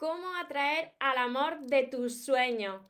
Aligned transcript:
cómo 0.00 0.34
atraer 0.36 0.94
al 0.98 1.18
amor 1.18 1.60
de 1.60 1.82
tus 1.82 2.24
sueños. 2.24 2.80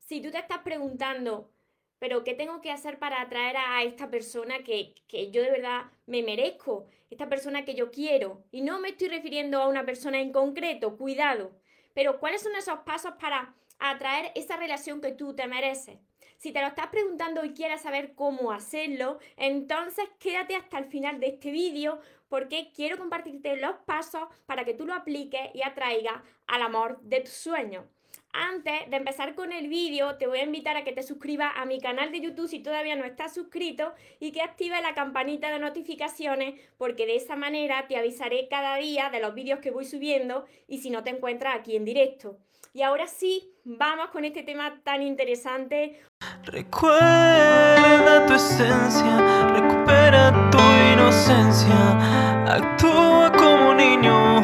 Si 0.00 0.20
tú 0.20 0.30
te 0.30 0.38
estás 0.38 0.58
preguntando, 0.58 1.50
pero 1.98 2.24
¿qué 2.24 2.34
tengo 2.34 2.60
que 2.60 2.70
hacer 2.70 2.98
para 2.98 3.22
atraer 3.22 3.56
a 3.56 3.82
esta 3.82 4.10
persona 4.10 4.62
que, 4.62 4.94
que, 5.08 5.30
yo 5.30 5.40
de 5.40 5.50
verdad 5.50 5.86
me 6.04 6.22
merezco? 6.22 6.86
Esta 7.08 7.30
persona 7.30 7.64
que 7.64 7.74
yo 7.74 7.90
quiero. 7.90 8.44
Y 8.52 8.60
no 8.60 8.80
me 8.80 8.90
estoy 8.90 9.08
refiriendo 9.08 9.62
a 9.62 9.66
una 9.66 9.86
persona 9.86 10.20
en 10.20 10.30
concreto, 10.30 10.98
cuidado. 10.98 11.52
Pero 11.94 12.20
¿cuáles 12.20 12.42
son 12.42 12.54
esos 12.54 12.80
pasos 12.80 13.14
para 13.18 13.54
atraer 13.78 14.30
esa 14.34 14.58
relación 14.58 15.00
que 15.00 15.12
tú 15.12 15.34
te 15.34 15.46
mereces? 15.46 16.00
Si 16.42 16.50
te 16.50 16.60
lo 16.60 16.66
estás 16.66 16.88
preguntando 16.88 17.44
y 17.44 17.52
quieres 17.52 17.82
saber 17.82 18.16
cómo 18.16 18.50
hacerlo, 18.50 19.20
entonces 19.36 20.06
quédate 20.18 20.56
hasta 20.56 20.76
el 20.76 20.86
final 20.86 21.20
de 21.20 21.28
este 21.28 21.52
vídeo 21.52 22.00
porque 22.28 22.72
quiero 22.74 22.98
compartirte 22.98 23.56
los 23.58 23.76
pasos 23.86 24.24
para 24.44 24.64
que 24.64 24.74
tú 24.74 24.84
lo 24.84 24.92
apliques 24.92 25.54
y 25.54 25.62
atraigas 25.62 26.20
al 26.48 26.62
amor 26.62 27.00
de 27.02 27.20
tus 27.20 27.34
sueños. 27.34 27.84
Antes 28.32 28.90
de 28.90 28.96
empezar 28.96 29.36
con 29.36 29.52
el 29.52 29.68
vídeo, 29.68 30.16
te 30.16 30.26
voy 30.26 30.40
a 30.40 30.44
invitar 30.44 30.76
a 30.76 30.82
que 30.82 30.90
te 30.90 31.04
suscribas 31.04 31.52
a 31.54 31.64
mi 31.64 31.80
canal 31.80 32.10
de 32.10 32.20
YouTube 32.20 32.48
si 32.48 32.58
todavía 32.58 32.96
no 32.96 33.04
estás 33.04 33.32
suscrito 33.32 33.94
y 34.18 34.32
que 34.32 34.42
actives 34.42 34.82
la 34.82 34.94
campanita 34.94 35.48
de 35.48 35.60
notificaciones 35.60 36.60
porque 36.76 37.06
de 37.06 37.14
esa 37.14 37.36
manera 37.36 37.86
te 37.86 37.96
avisaré 37.96 38.48
cada 38.48 38.74
día 38.78 39.10
de 39.10 39.20
los 39.20 39.32
vídeos 39.32 39.60
que 39.60 39.70
voy 39.70 39.84
subiendo 39.84 40.44
y 40.66 40.78
si 40.78 40.90
no 40.90 41.04
te 41.04 41.10
encuentras 41.10 41.54
aquí 41.54 41.76
en 41.76 41.84
directo. 41.84 42.36
Y 42.74 42.80
ahora 42.80 43.06
sí, 43.06 43.52
vamos 43.64 44.08
con 44.12 44.24
este 44.24 44.42
tema 44.42 44.80
tan 44.82 45.02
interesante. 45.02 46.00
Recuerda 46.44 48.24
tu 48.26 48.32
esencia, 48.32 49.46
recupera 49.52 50.50
tu 50.50 50.58
inocencia, 50.90 52.46
actúa 52.46 53.30
como 53.36 53.74
niño, 53.74 54.38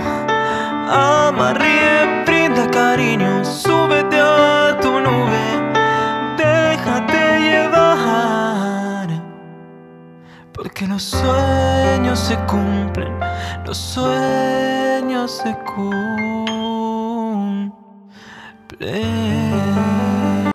ama, 0.91 1.55
ríe, 1.55 2.25
brinda 2.27 2.71
cariño, 2.71 3.43
súbete 3.47 4.19
a 4.21 4.79
tu 4.79 4.91
nube, 5.01 5.45
déjate 6.37 7.41
llevar, 7.49 9.09
porque 10.53 10.87
los 10.87 11.03
sueños 11.03 12.19
se 12.19 12.37
cumplen, 12.45 13.19
los 13.65 13.79
sueños 13.79 15.31
se 15.31 15.57
cumplen. 15.65 16.68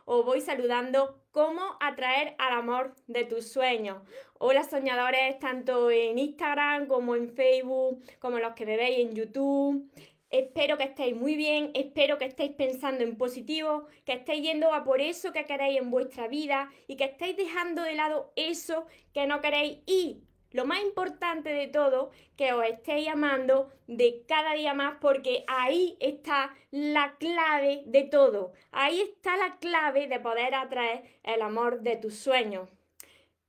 Os 0.06 0.26
voy 0.26 0.42
saludando 0.42 1.20
cómo 1.32 1.62
atraer 1.80 2.36
al 2.38 2.54
amor 2.54 2.96
de 3.08 3.26
tus 3.26 3.48
sueños. 3.52 4.04
Hola 4.38 4.64
soñadores, 4.64 5.40
tanto 5.40 5.90
en 5.90 6.20
Instagram 6.20 6.86
como 6.86 7.16
en 7.16 7.30
Facebook, 7.30 8.04
como 8.20 8.38
los 8.38 8.54
que 8.54 8.68
me 8.68 8.78
veis 8.78 9.00
en 9.00 9.16
YouTube. 9.16 9.92
Espero 10.30 10.78
que 10.78 10.84
estéis 10.84 11.16
muy 11.16 11.36
bien, 11.36 11.72
espero 11.74 12.18
que 12.18 12.26
estéis 12.26 12.52
pensando 12.52 13.04
en 13.04 13.18
positivo, 13.18 13.88
que 14.06 14.14
estéis 14.14 14.44
yendo 14.44 14.74
a 14.74 14.84
por 14.84 15.02
eso 15.02 15.32
que 15.32 15.46
queréis 15.46 15.80
en 15.80 15.90
vuestra 15.90 16.28
vida 16.28 16.70
y 16.88 16.96
que 16.96 17.06
estéis 17.06 17.36
dejando 17.36 17.82
de 17.82 17.96
lado 17.96 18.32
eso 18.36 18.86
que 19.14 19.26
no 19.26 19.42
queréis 19.42 19.80
y 19.86 20.24
lo 20.54 20.66
más 20.66 20.82
importante 20.82 21.50
de 21.50 21.68
todo, 21.68 22.12
que 22.38 22.54
os 22.54 22.66
estéis 22.66 23.10
amando 23.10 23.72
de 23.88 24.24
cada 24.28 24.54
día 24.54 24.74
más 24.74 24.98
porque 25.02 25.44
ahí 25.48 25.98
está 26.00 26.56
la 26.72 27.16
clave 27.18 27.84
de 27.86 28.04
todo. 28.04 28.54
Ahí 28.72 29.02
está 29.02 29.36
la 29.36 29.58
clave 29.58 30.08
de 30.08 30.20
poder 30.20 30.56
atraer 30.56 31.04
el 31.24 31.42
amor 31.42 31.82
de 31.82 31.98
tus 31.98 32.16
sueños. 32.16 32.70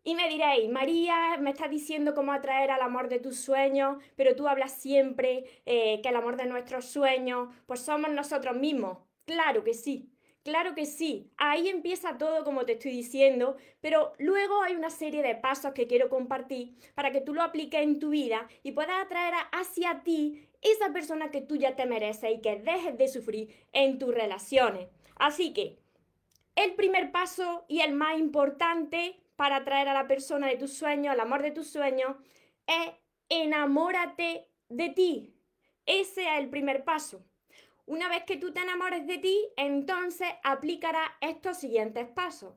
Y 0.07 0.15
me 0.15 0.29
diréis, 0.29 0.69
María, 0.71 1.39
me 1.39 1.51
estás 1.51 1.71
diciendo 1.71 2.15
cómo 2.15 2.33
atraer 2.33 2.71
al 2.71 2.83
amor 2.83 3.09
de 3.09 3.21
tus 3.21 3.39
sueños, 3.39 4.03
pero 4.17 4.37
tú 4.37 4.49
hablas 4.49 4.73
siempre 4.73 5.45
eh, 5.65 6.01
que 6.03 6.09
el 6.11 6.17
amor 6.17 6.37
de 6.37 6.45
nuestros 6.45 6.85
sueños, 6.87 7.49
pues 7.67 7.81
somos 7.81 8.11
nosotros 8.11 8.55
mismos. 8.55 8.99
Claro 9.25 9.65
que 9.65 9.73
sí, 9.73 10.14
Claro 10.45 10.75
que 10.75 10.85
sí, 10.85 11.33
ahí 11.39 11.71
empieza 11.71 12.19
todo 12.19 12.45
como 12.45 12.67
te 12.67 12.73
estoy 12.73 12.91
diciendo, 12.91 13.57
pero 13.81 14.13
luego 14.19 14.63
hay 14.63 14.77
una 14.77 14.91
serie 14.91 15.23
de 15.23 15.35
pasos 15.35 15.73
que 15.73 15.87
quiero 15.87 16.11
compartir 16.11 16.75
para 16.95 17.11
que 17.13 17.23
tú 17.23 17.33
lo 17.33 17.41
apliques 17.43 17.81
en 17.81 17.99
tu 17.99 18.11
vida 18.11 18.47
y 18.63 18.73
puedas 18.73 19.03
atraer 19.03 19.33
hacia 19.53 20.03
ti 20.03 20.47
esa 20.61 20.93
persona 20.93 21.31
que 21.31 21.41
tú 21.41 21.57
ya 21.57 21.77
te 21.77 21.87
mereces 21.87 22.31
y 22.31 22.43
que 22.43 22.57
dejes 22.57 22.99
de 22.99 23.09
sufrir 23.09 23.57
en 23.73 23.99
tus 23.99 24.15
relaciones. 24.15 24.89
Así 25.17 25.55
que 25.55 25.79
el 26.57 26.75
primer 26.75 27.11
paso 27.11 27.65
y 27.67 27.81
el 27.81 27.95
más 27.95 28.19
importante 28.19 29.19
para 29.37 29.57
atraer 29.57 29.89
a 29.89 29.95
la 29.95 30.07
persona 30.07 30.47
de 30.47 30.59
tus 30.59 30.75
sueños, 30.75 31.15
al 31.15 31.21
amor 31.21 31.41
de 31.41 31.53
tus 31.53 31.71
sueños, 31.71 32.17
es 32.67 32.93
enamórate 33.31 34.51
de 34.69 34.91
ti. 34.91 35.35
Ese 35.87 36.25
es 36.25 36.39
el 36.39 36.51
primer 36.51 36.85
paso. 36.85 37.25
Una 37.87 38.09
vez 38.09 38.25
que 38.25 38.39
tú 38.39 38.53
te 38.53 38.61
enamores 38.61 39.07
de 39.07 39.19
ti, 39.19 39.39
entonces 39.57 40.29
aplicarás 40.43 41.11
estos 41.21 41.59
siguientes 41.59 42.09
pasos. 42.09 42.55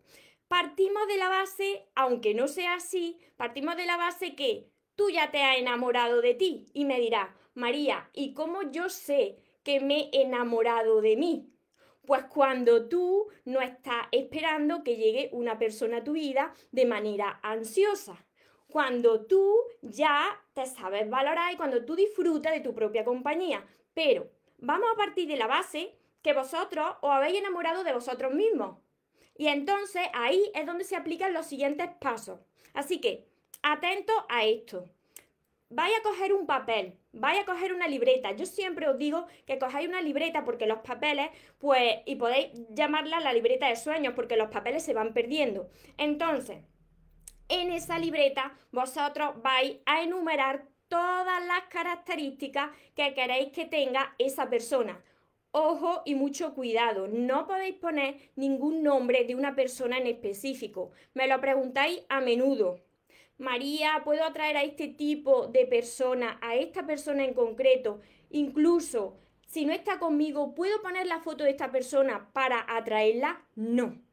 Partimos 0.48 1.06
de 1.08 1.18
la 1.18 1.28
base, 1.28 1.90
aunque 1.96 2.34
no 2.34 2.48
sea 2.48 2.76
así, 2.76 3.20
partimos 3.36 3.76
de 3.76 3.86
la 3.86 3.98
base 3.98 4.36
que 4.36 4.70
tú 4.96 5.10
ya 5.10 5.30
te 5.30 5.44
has 5.44 5.58
enamorado 5.58 6.22
de 6.22 6.34
ti 6.34 6.68
y 6.74 6.86
me 6.86 7.02
dirás, 7.02 7.30
María, 7.56 8.10
¿y 8.14 8.34
cómo 8.34 8.72
yo 8.72 8.88
sé 8.88 9.38
que 9.64 9.82
me 9.82 10.10
he 10.14 10.22
enamorado 10.22 11.02
de 11.02 11.18
mí? 11.18 11.52
Pues 12.06 12.24
cuando 12.26 12.88
tú 12.88 13.28
no 13.44 13.60
estás 13.60 14.08
esperando 14.14 14.82
que 14.82 14.96
llegue 14.96 15.30
una 15.34 15.60
persona 15.60 15.98
a 15.98 16.04
tu 16.06 16.14
vida 16.14 16.54
de 16.72 16.86
manera 16.86 17.42
ansiosa. 17.44 18.26
Cuando 18.70 19.26
tú 19.26 19.56
ya 19.82 20.42
te 20.54 20.66
sabes 20.66 21.10
valorar 21.10 21.54
y 21.54 21.58
cuando 21.58 21.84
tú 21.84 21.98
disfrutas 21.98 22.54
de 22.54 22.62
tu 22.62 22.74
propia 22.74 23.04
compañía. 23.04 23.66
Pero 23.94 24.37
vamos 24.58 24.90
a 24.94 24.98
partir 24.98 25.28
de 25.28 25.38
la 25.38 25.48
base 25.48 25.96
que 26.22 26.34
vosotros 26.34 26.96
os 27.02 27.12
habéis 27.12 27.40
enamorado 27.40 27.84
de 27.84 27.94
vosotros 27.94 28.34
mismos. 28.34 28.78
Y 29.38 29.48
entonces 29.48 30.04
ahí 30.14 30.52
es 30.56 30.66
donde 30.66 30.84
se 30.84 30.96
aplican 30.96 31.34
los 31.34 31.46
siguientes 31.46 31.90
pasos. 32.02 32.40
Así 32.74 33.00
que, 33.00 33.28
atento 33.62 34.14
a 34.30 34.46
esto. 34.46 34.90
Vais 35.70 35.94
a 36.00 36.02
coger 36.02 36.34
un 36.34 36.46
papel, 36.46 36.98
vais 37.12 37.40
a 37.40 37.46
coger 37.46 37.74
una 37.74 37.88
libreta. 37.88 38.32
Yo 38.32 38.46
siempre 38.46 38.88
os 38.88 38.98
digo 38.98 39.28
que 39.46 39.60
cojáis 39.60 39.88
una 39.88 40.02
libreta 40.02 40.46
porque 40.46 40.66
los 40.66 40.80
papeles, 40.80 41.30
pues, 41.60 41.98
y 42.06 42.16
podéis 42.16 42.52
llamarla 42.70 43.20
la 43.20 43.34
libreta 43.34 43.68
de 43.68 43.76
sueños 43.76 44.14
porque 44.16 44.38
los 44.38 44.50
papeles 44.50 44.84
se 44.84 44.94
van 44.94 45.14
perdiendo. 45.14 45.70
Entonces, 45.98 46.60
en 47.50 47.72
esa 47.74 48.00
libreta 48.00 48.58
vosotros 48.72 49.42
vais 49.42 49.78
a 49.86 50.04
enumerar 50.04 50.68
todas 50.88 51.46
las 51.46 51.64
características 51.70 52.72
que 52.96 53.14
queréis 53.14 53.52
que 53.52 53.66
tenga 53.66 54.16
esa 54.18 54.50
persona. 54.50 55.02
Ojo 55.52 56.02
y 56.06 56.16
mucho 56.16 56.54
cuidado, 56.54 57.08
no 57.08 57.48
podéis 57.48 57.76
poner 57.76 58.32
ningún 58.36 58.84
nombre 58.84 59.24
de 59.26 59.36
una 59.36 59.56
persona 59.56 59.98
en 59.98 60.08
específico. 60.08 60.92
Me 61.14 61.28
lo 61.28 61.40
preguntáis 61.42 62.02
a 62.10 62.22
menudo. 62.22 62.82
María, 63.38 64.02
¿puedo 64.04 64.24
atraer 64.24 64.58
a 64.58 64.64
este 64.64 64.88
tipo 64.88 65.48
de 65.48 65.66
persona, 65.66 66.40
a 66.42 66.56
esta 66.56 66.86
persona 66.86 67.24
en 67.24 67.34
concreto? 67.34 68.02
Incluso, 68.30 69.18
si 69.46 69.66
no 69.66 69.74
está 69.74 70.00
conmigo, 70.00 70.54
¿puedo 70.54 70.82
poner 70.82 71.08
la 71.08 71.22
foto 71.22 71.44
de 71.44 71.52
esta 71.52 71.72
persona 71.72 72.30
para 72.34 72.66
atraerla? 72.68 73.46
No. 73.56 74.07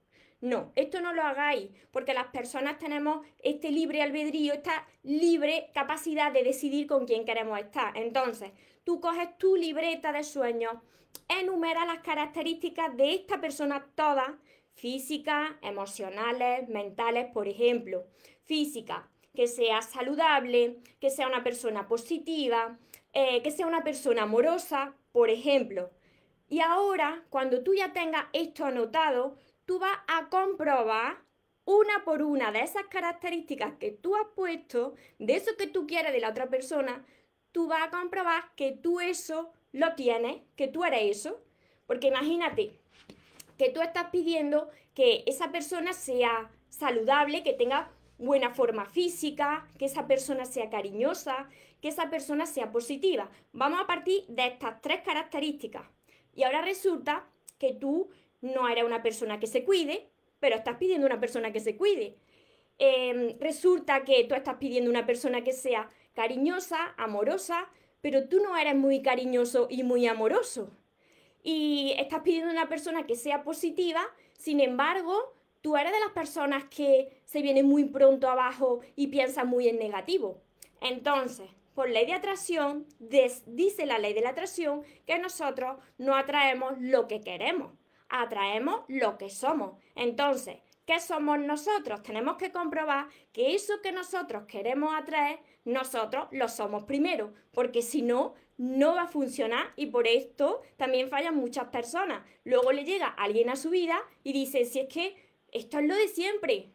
No, 0.44 0.72
esto 0.76 1.00
no 1.00 1.14
lo 1.14 1.22
hagáis, 1.22 1.70
porque 1.90 2.12
las 2.12 2.26
personas 2.26 2.78
tenemos 2.78 3.26
este 3.38 3.70
libre 3.70 4.02
albedrío, 4.02 4.52
esta 4.52 4.86
libre 5.02 5.70
capacidad 5.72 6.30
de 6.32 6.44
decidir 6.44 6.86
con 6.86 7.06
quién 7.06 7.24
queremos 7.24 7.58
estar. 7.58 7.96
Entonces, 7.96 8.52
tú 8.84 9.00
coges 9.00 9.38
tu 9.38 9.56
libreta 9.56 10.12
de 10.12 10.22
sueños, 10.22 10.74
enumera 11.28 11.86
las 11.86 12.00
características 12.00 12.94
de 12.94 13.14
esta 13.14 13.40
persona 13.40 13.86
todas, 13.94 14.32
físicas, 14.74 15.52
emocionales, 15.62 16.68
mentales, 16.68 17.24
por 17.32 17.48
ejemplo. 17.48 18.04
Física, 18.42 19.08
que 19.34 19.46
sea 19.46 19.80
saludable, 19.80 20.76
que 21.00 21.08
sea 21.08 21.26
una 21.26 21.42
persona 21.42 21.88
positiva, 21.88 22.78
eh, 23.14 23.40
que 23.40 23.50
sea 23.50 23.66
una 23.66 23.82
persona 23.82 24.24
amorosa, 24.24 24.94
por 25.10 25.30
ejemplo. 25.30 25.90
Y 26.50 26.60
ahora, 26.60 27.24
cuando 27.30 27.62
tú 27.62 27.72
ya 27.72 27.94
tengas 27.94 28.26
esto 28.34 28.66
anotado, 28.66 29.38
tú 29.66 29.78
vas 29.78 29.98
a 30.06 30.28
comprobar 30.28 31.18
una 31.64 32.04
por 32.04 32.22
una 32.22 32.52
de 32.52 32.60
esas 32.60 32.86
características 32.86 33.74
que 33.78 33.90
tú 33.90 34.16
has 34.16 34.26
puesto, 34.34 34.94
de 35.18 35.36
eso 35.36 35.56
que 35.56 35.66
tú 35.66 35.86
quieres 35.86 36.12
de 36.12 36.20
la 36.20 36.30
otra 36.30 36.48
persona, 36.48 37.04
tú 37.52 37.68
vas 37.68 37.82
a 37.82 37.90
comprobar 37.90 38.54
que 38.56 38.72
tú 38.72 39.00
eso 39.00 39.52
lo 39.72 39.94
tienes, 39.94 40.42
que 40.56 40.68
tú 40.68 40.84
eres 40.84 41.16
eso. 41.18 41.42
Porque 41.86 42.08
imagínate 42.08 42.78
que 43.58 43.70
tú 43.70 43.80
estás 43.80 44.10
pidiendo 44.10 44.68
que 44.94 45.24
esa 45.26 45.50
persona 45.52 45.92
sea 45.92 46.50
saludable, 46.68 47.42
que 47.42 47.52
tenga 47.52 47.90
buena 48.18 48.50
forma 48.50 48.84
física, 48.86 49.66
que 49.78 49.86
esa 49.86 50.06
persona 50.06 50.44
sea 50.44 50.70
cariñosa, 50.70 51.48
que 51.80 51.88
esa 51.88 52.10
persona 52.10 52.46
sea 52.46 52.70
positiva. 52.70 53.30
Vamos 53.52 53.80
a 53.80 53.86
partir 53.86 54.24
de 54.28 54.46
estas 54.46 54.80
tres 54.80 55.02
características. 55.02 55.84
Y 56.34 56.42
ahora 56.42 56.62
resulta 56.62 57.26
que 57.58 57.74
tú 57.74 58.10
no 58.44 58.68
eres 58.68 58.84
una 58.84 59.02
persona 59.02 59.40
que 59.40 59.46
se 59.46 59.64
cuide, 59.64 60.08
pero 60.38 60.56
estás 60.56 60.76
pidiendo 60.76 61.06
una 61.06 61.20
persona 61.20 61.52
que 61.52 61.60
se 61.60 61.76
cuide. 61.76 62.16
Em, 62.78 63.38
resulta 63.40 64.04
que 64.04 64.24
tú 64.24 64.34
estás 64.34 64.56
pidiendo 64.56 64.90
una 64.90 65.06
persona 65.06 65.42
que 65.42 65.52
sea 65.52 65.88
cariñosa, 66.14 66.94
amorosa, 66.96 67.68
pero 68.00 68.28
tú 68.28 68.40
no 68.42 68.56
eres 68.56 68.76
muy 68.76 69.02
cariñoso 69.02 69.66
y 69.70 69.82
muy 69.82 70.06
amoroso. 70.06 70.70
y 71.46 71.94
estás 71.98 72.22
pidiendo 72.22 72.50
una 72.50 72.70
persona 72.70 73.06
que 73.06 73.16
sea 73.16 73.42
positiva, 73.42 74.00
sin 74.38 74.60
embargo, 74.60 75.34
tú 75.60 75.76
eres 75.76 75.92
de 75.92 76.00
las 76.00 76.12
personas 76.12 76.64
que 76.64 77.20
se 77.26 77.42
vienen 77.42 77.66
muy 77.66 77.84
pronto 77.84 78.30
abajo 78.30 78.80
y 78.96 79.08
piensan 79.08 79.48
muy 79.48 79.68
en 79.68 79.78
negativo. 79.78 80.40
Entonces, 80.80 81.48
por 81.74 81.90
ley 81.90 82.06
de 82.06 82.14
atracción, 82.14 82.86
dice 82.98 83.86
la 83.86 83.98
ley 83.98 84.14
de 84.14 84.20
la 84.20 84.30
atracción 84.30 84.82
que 85.06 85.18
nosotros 85.18 85.76
no 85.98 86.16
atraemos 86.16 86.74
lo 86.78 87.08
que 87.08 87.20
queremos, 87.20 87.72
atraemos 88.08 88.82
lo 88.88 89.18
que 89.18 89.30
somos. 89.30 89.78
Entonces, 89.94 90.58
¿qué 90.86 91.00
somos 91.00 91.38
nosotros? 91.38 92.02
Tenemos 92.02 92.36
que 92.36 92.52
comprobar 92.52 93.08
que 93.32 93.54
eso 93.54 93.80
que 93.82 93.92
nosotros 93.92 94.44
queremos 94.46 94.94
atraer, 94.94 95.38
nosotros 95.64 96.28
lo 96.30 96.48
somos 96.48 96.84
primero, 96.84 97.32
porque 97.52 97.82
si 97.82 98.02
no, 98.02 98.34
no 98.56 98.94
va 98.94 99.02
a 99.02 99.08
funcionar 99.08 99.72
y 99.76 99.86
por 99.86 100.06
esto 100.06 100.62
también 100.76 101.08
fallan 101.08 101.36
muchas 101.36 101.68
personas. 101.68 102.22
Luego 102.44 102.72
le 102.72 102.84
llega 102.84 103.06
alguien 103.06 103.50
a 103.50 103.56
su 103.56 103.70
vida 103.70 104.00
y 104.22 104.32
dice, 104.32 104.64
si 104.64 104.80
es 104.80 104.88
que 104.88 105.16
esto 105.50 105.78
es 105.78 105.86
lo 105.86 105.94
de 105.94 106.08
siempre, 106.08 106.68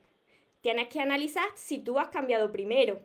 tienes 0.62 0.88
que 0.90 1.00
analizar 1.00 1.48
si 1.56 1.80
tú 1.80 2.00
has 2.00 2.10
cambiado 2.10 2.52
primero. 2.52 3.00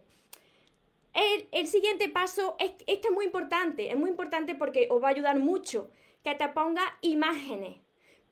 El, 1.52 1.68
siguiente 1.68 2.08
paso, 2.08 2.56
es, 2.58 2.72
este 2.88 3.08
es 3.08 3.14
muy 3.14 3.26
importante, 3.26 3.90
es 3.90 3.96
muy 3.96 4.10
importante 4.10 4.56
porque 4.56 4.88
os 4.90 5.00
va 5.00 5.08
a 5.08 5.10
ayudar 5.12 5.38
mucho, 5.38 5.90
que 6.24 6.34
te 6.34 6.48
ponga 6.48 6.82
imágenes. 7.02 7.83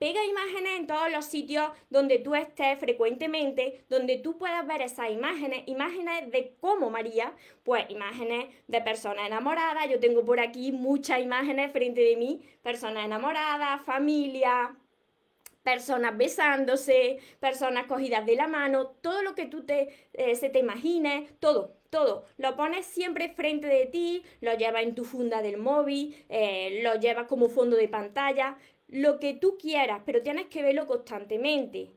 Pega 0.02 0.24
imágenes 0.24 0.80
en 0.80 0.88
todos 0.88 1.12
los 1.12 1.26
sitios 1.26 1.70
donde 1.88 2.18
tú 2.18 2.34
estés 2.34 2.76
frecuentemente, 2.80 3.84
donde 3.88 4.18
tú 4.18 4.36
puedas 4.36 4.66
ver 4.66 4.82
esas 4.82 5.12
imágenes, 5.12 5.62
imágenes 5.66 6.28
de 6.32 6.56
cómo 6.60 6.90
María, 6.90 7.32
pues 7.62 7.88
imágenes 7.88 8.52
de 8.66 8.80
personas 8.80 9.28
enamoradas. 9.28 9.88
Yo 9.88 10.00
tengo 10.00 10.24
por 10.24 10.40
aquí 10.40 10.72
muchas 10.72 11.20
imágenes 11.20 11.70
frente 11.70 12.00
de 12.00 12.16
mí, 12.16 12.42
personas 12.64 13.04
enamoradas, 13.04 13.80
familia, 13.82 14.74
personas 15.62 16.16
besándose, 16.16 17.20
personas 17.38 17.86
cogidas 17.86 18.26
de 18.26 18.34
la 18.34 18.48
mano, 18.48 18.88
todo 19.02 19.22
lo 19.22 19.36
que 19.36 19.46
tú 19.46 19.64
te, 19.64 20.08
eh, 20.14 20.34
se 20.34 20.50
te 20.50 20.58
imagines, 20.58 21.30
todo, 21.38 21.76
todo. 21.90 22.24
Lo 22.38 22.56
pones 22.56 22.86
siempre 22.86 23.28
frente 23.28 23.68
de 23.68 23.86
ti, 23.86 24.24
lo 24.40 24.54
llevas 24.54 24.82
en 24.82 24.96
tu 24.96 25.04
funda 25.04 25.42
del 25.42 25.58
móvil, 25.58 26.24
eh, 26.28 26.80
lo 26.82 26.96
llevas 26.96 27.28
como 27.28 27.48
fondo 27.48 27.76
de 27.76 27.86
pantalla, 27.86 28.58
lo 28.92 29.18
que 29.18 29.32
tú 29.32 29.56
quieras, 29.58 30.02
pero 30.04 30.22
tienes 30.22 30.46
que 30.46 30.62
verlo 30.62 30.86
constantemente. 30.86 31.92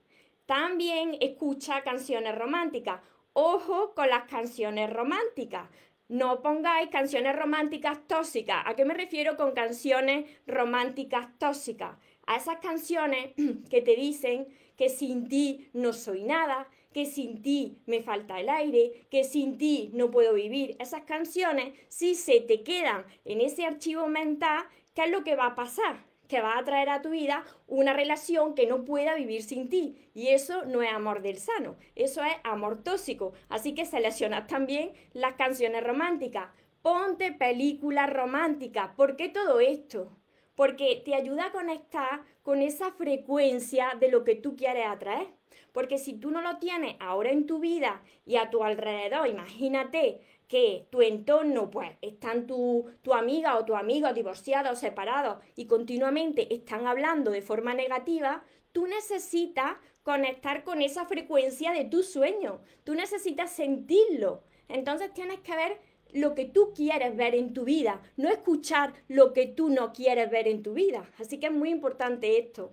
También 0.46 1.18
escucha 1.20 1.84
canciones 1.84 2.34
románticas. 2.36 3.02
Ojo 3.34 3.94
con 3.94 4.10
las 4.10 4.24
canciones 4.30 4.90
románticas. 4.90 5.70
No 6.08 6.42
pongáis 6.42 6.90
canciones 6.90 7.36
románticas 7.36 8.00
tóxicas. 8.08 8.64
¿A 8.66 8.76
qué 8.76 8.86
me 8.86 8.94
refiero 8.94 9.36
con 9.36 9.52
canciones 9.52 10.26
románticas 10.48 11.28
tóxicas? 11.38 11.98
A 12.28 12.38
esas 12.38 12.60
canciones 12.60 13.34
que 13.70 13.82
te 13.82 13.98
dicen 13.98 14.48
que 14.78 14.88
sin 14.88 15.28
ti 15.28 15.68
no 15.74 15.92
soy 15.92 16.24
nada, 16.24 16.70
que 16.94 17.06
sin 17.06 17.42
ti 17.42 17.78
me 17.88 18.04
falta 18.04 18.40
el 18.40 18.48
aire, 18.48 19.06
que 19.12 19.26
sin 19.26 19.58
ti 19.58 19.90
no 19.94 20.12
puedo 20.12 20.34
vivir. 20.34 20.78
Esas 20.80 21.02
canciones, 21.02 21.74
si 21.90 22.16
se 22.16 22.40
te 22.40 22.64
quedan 22.64 23.04
en 23.26 23.42
ese 23.42 23.66
archivo 23.66 24.08
mental, 24.08 24.64
¿qué 24.94 25.04
es 25.04 25.10
lo 25.10 25.26
que 25.26 25.36
va 25.36 25.48
a 25.48 25.56
pasar? 25.56 26.15
Que 26.28 26.42
va 26.42 26.58
a 26.58 26.64
traer 26.64 26.90
a 26.90 27.02
tu 27.02 27.10
vida 27.10 27.44
una 27.68 27.94
relación 27.94 28.56
que 28.56 28.68
no 28.68 28.84
pueda 28.84 29.16
vivir 29.16 29.44
sin 29.44 29.70
ti. 29.70 30.10
Y 30.14 30.30
eso 30.30 30.66
no 30.66 30.82
es 30.82 30.92
amor 30.92 31.22
del 31.22 31.38
sano, 31.38 31.76
eso 31.96 32.24
es 32.24 32.34
amor 32.44 32.84
tóxico. 32.84 33.34
Así 33.50 33.74
que 33.74 33.86
seleccionas 33.86 34.48
también 34.48 34.94
las 35.14 35.34
canciones 35.34 35.84
románticas. 35.84 36.50
Ponte 36.82 37.32
películas 37.32 38.12
románticas. 38.12 38.92
¿Por 38.96 39.16
qué 39.16 39.30
todo 39.30 39.60
esto? 39.60 40.12
Porque 40.56 41.02
te 41.04 41.16
ayuda 41.16 41.48
a 41.48 41.52
conectar 41.52 42.22
con 42.44 42.62
esa 42.62 42.92
frecuencia 42.92 43.94
de 44.00 44.10
lo 44.10 44.24
que 44.24 44.36
tú 44.36 44.56
quieres 44.56 44.86
atraer. 44.88 45.28
Porque 45.74 45.98
si 45.98 46.14
tú 46.14 46.32
no 46.32 46.42
lo 46.42 46.58
tienes 46.58 46.96
ahora 47.00 47.32
en 47.32 47.46
tu 47.46 47.60
vida 47.60 48.02
y 48.26 48.38
a 48.38 48.50
tu 48.50 48.64
alrededor, 48.64 49.28
imagínate 49.28 50.22
que 50.48 50.88
tu 50.92 51.02
entorno, 51.02 51.70
pues, 51.72 51.92
están 52.02 52.48
tu, 52.48 52.90
tu 53.02 53.14
amiga 53.14 53.58
o 53.58 53.66
tu 53.66 53.76
amigo 53.76 54.14
divorciados, 54.14 54.80
separados 54.80 55.38
y 55.56 55.66
continuamente 55.66 56.54
están 56.54 56.88
hablando 56.88 57.32
de 57.32 57.42
forma 57.42 57.74
negativa, 57.74 58.44
tú 58.72 58.88
necesitas 58.88 59.78
conectar 60.04 60.64
con 60.64 60.84
esa 60.84 61.06
frecuencia 61.06 61.72
de 61.72 61.86
tu 61.86 62.04
sueño. 62.04 62.62
Tú 62.84 62.94
necesitas 62.94 63.52
sentirlo. 63.52 64.44
Entonces 64.68 65.12
tienes 65.14 65.40
que 65.40 65.56
ver 65.56 65.80
lo 66.14 66.36
que 66.36 66.46
tú 66.46 66.74
quieres 66.74 67.18
ver 67.18 67.36
en 67.36 67.54
tu 67.54 67.66
vida, 67.66 68.02
no 68.16 68.30
escuchar 68.30 68.94
lo 69.08 69.34
que 69.34 69.48
tú 69.48 69.70
no 69.70 69.92
quieres 69.92 70.30
ver 70.30 70.48
en 70.48 70.64
tu 70.64 70.74
vida. 70.74 71.10
Así 71.20 71.40
que 71.40 71.48
es 71.48 71.52
muy 71.52 71.72
importante 71.72 72.38
esto. 72.38 72.72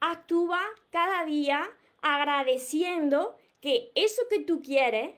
Actúa 0.00 0.60
cada 0.90 1.24
día 1.24 1.68
agradeciendo 2.02 3.36
que 3.60 3.90
eso 3.94 4.22
que 4.30 4.40
tú 4.40 4.62
quieres, 4.62 5.10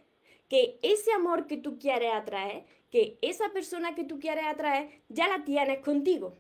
que 0.51 0.79
ese 0.83 1.11
amor 1.13 1.47
que 1.47 1.57
tú 1.57 1.79
quieres 1.79 2.13
atraer, 2.13 2.67
que 2.91 3.19
esa 3.23 3.49
persona 3.51 3.95
que 3.95 4.05
tú 4.05 4.19
quieres 4.19 4.45
atraer, 4.45 5.01
ya 5.09 5.29
la 5.29 5.45
tienes 5.45 5.79
contigo. 5.79 6.35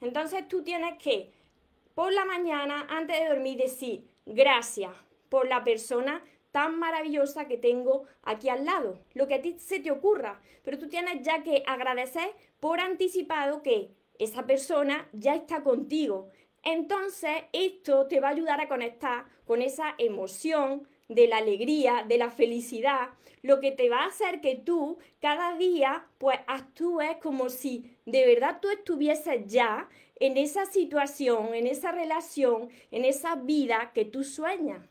Entonces 0.00 0.46
tú 0.46 0.62
tienes 0.62 0.96
que, 0.98 1.32
por 1.96 2.12
la 2.12 2.24
mañana, 2.24 2.86
antes 2.88 3.18
de 3.18 3.28
dormir, 3.28 3.58
decir 3.58 4.06
gracias 4.24 4.92
por 5.28 5.48
la 5.48 5.64
persona 5.64 6.22
tan 6.52 6.78
maravillosa 6.78 7.48
que 7.48 7.58
tengo 7.58 8.04
aquí 8.22 8.48
al 8.48 8.64
lado, 8.64 9.00
lo 9.14 9.26
que 9.26 9.34
a 9.34 9.42
ti 9.42 9.58
se 9.58 9.80
te 9.80 9.90
ocurra, 9.90 10.40
pero 10.62 10.78
tú 10.78 10.88
tienes 10.88 11.22
ya 11.22 11.42
que 11.42 11.64
agradecer 11.66 12.30
por 12.60 12.78
anticipado 12.78 13.62
que 13.62 13.90
esa 14.20 14.46
persona 14.46 15.08
ya 15.12 15.34
está 15.34 15.64
contigo, 15.64 16.30
entonces, 16.64 17.44
esto 17.52 18.06
te 18.08 18.20
va 18.20 18.28
a 18.28 18.32
ayudar 18.32 18.60
a 18.60 18.68
conectar 18.68 19.24
con 19.46 19.62
esa 19.62 19.94
emoción 19.96 20.88
de 21.08 21.26
la 21.26 21.38
alegría, 21.38 22.04
de 22.06 22.18
la 22.18 22.30
felicidad, 22.30 23.08
lo 23.42 23.60
que 23.60 23.70
te 23.70 23.88
va 23.88 24.02
a 24.02 24.08
hacer 24.08 24.40
que 24.40 24.56
tú 24.56 24.98
cada 25.20 25.56
día 25.56 26.06
pues 26.18 26.38
actúes 26.46 27.16
como 27.22 27.48
si 27.48 27.96
de 28.04 28.26
verdad 28.26 28.58
tú 28.60 28.68
estuvieses 28.70 29.46
ya 29.46 29.88
en 30.20 30.36
esa 30.36 30.66
situación, 30.66 31.54
en 31.54 31.66
esa 31.66 31.92
relación, 31.92 32.68
en 32.90 33.04
esa 33.04 33.36
vida 33.36 33.92
que 33.94 34.04
tú 34.04 34.24
sueñas. 34.24 34.86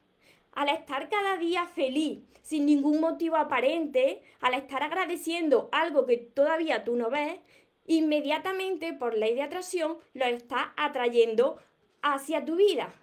Al 0.54 0.70
estar 0.70 1.10
cada 1.10 1.38
día 1.38 1.66
feliz, 1.66 2.20
sin 2.42 2.66
ningún 2.66 3.02
motivo 3.02 3.36
aparente, 3.36 4.22
al 4.40 4.54
estar 4.54 4.82
agradeciendo 4.82 5.70
algo 5.72 6.06
que 6.06 6.18
todavía 6.18 6.84
tú 6.84 6.96
no 6.96 7.10
ves, 7.10 7.40
inmediatamente 7.86 8.94
por 8.94 9.18
ley 9.18 9.36
de 9.36 9.44
atracción 9.44 9.98
lo 10.14 10.26
estás 10.26 10.68
atrayendo 10.78 11.58
hacia 12.02 12.46
tu 12.46 12.56
vida. 12.56 12.94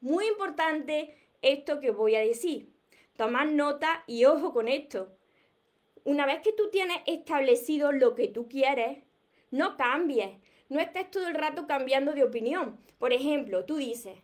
Muy 0.00 0.26
importante 0.26 1.14
esto 1.42 1.80
que 1.80 1.90
voy 1.90 2.14
a 2.14 2.20
decir. 2.20 2.72
Tomar 3.16 3.48
nota 3.48 4.04
y 4.06 4.24
ojo 4.24 4.52
con 4.52 4.68
esto. 4.68 5.16
Una 6.04 6.24
vez 6.26 6.40
que 6.40 6.52
tú 6.52 6.70
tienes 6.70 6.98
establecido 7.06 7.92
lo 7.92 8.14
que 8.14 8.28
tú 8.28 8.48
quieres, 8.48 9.04
no 9.50 9.76
cambies. 9.76 10.38
No 10.68 10.80
estés 10.80 11.10
todo 11.10 11.28
el 11.28 11.34
rato 11.34 11.66
cambiando 11.66 12.12
de 12.12 12.24
opinión. 12.24 12.78
Por 12.98 13.12
ejemplo, 13.12 13.64
tú 13.64 13.76
dices, 13.76 14.18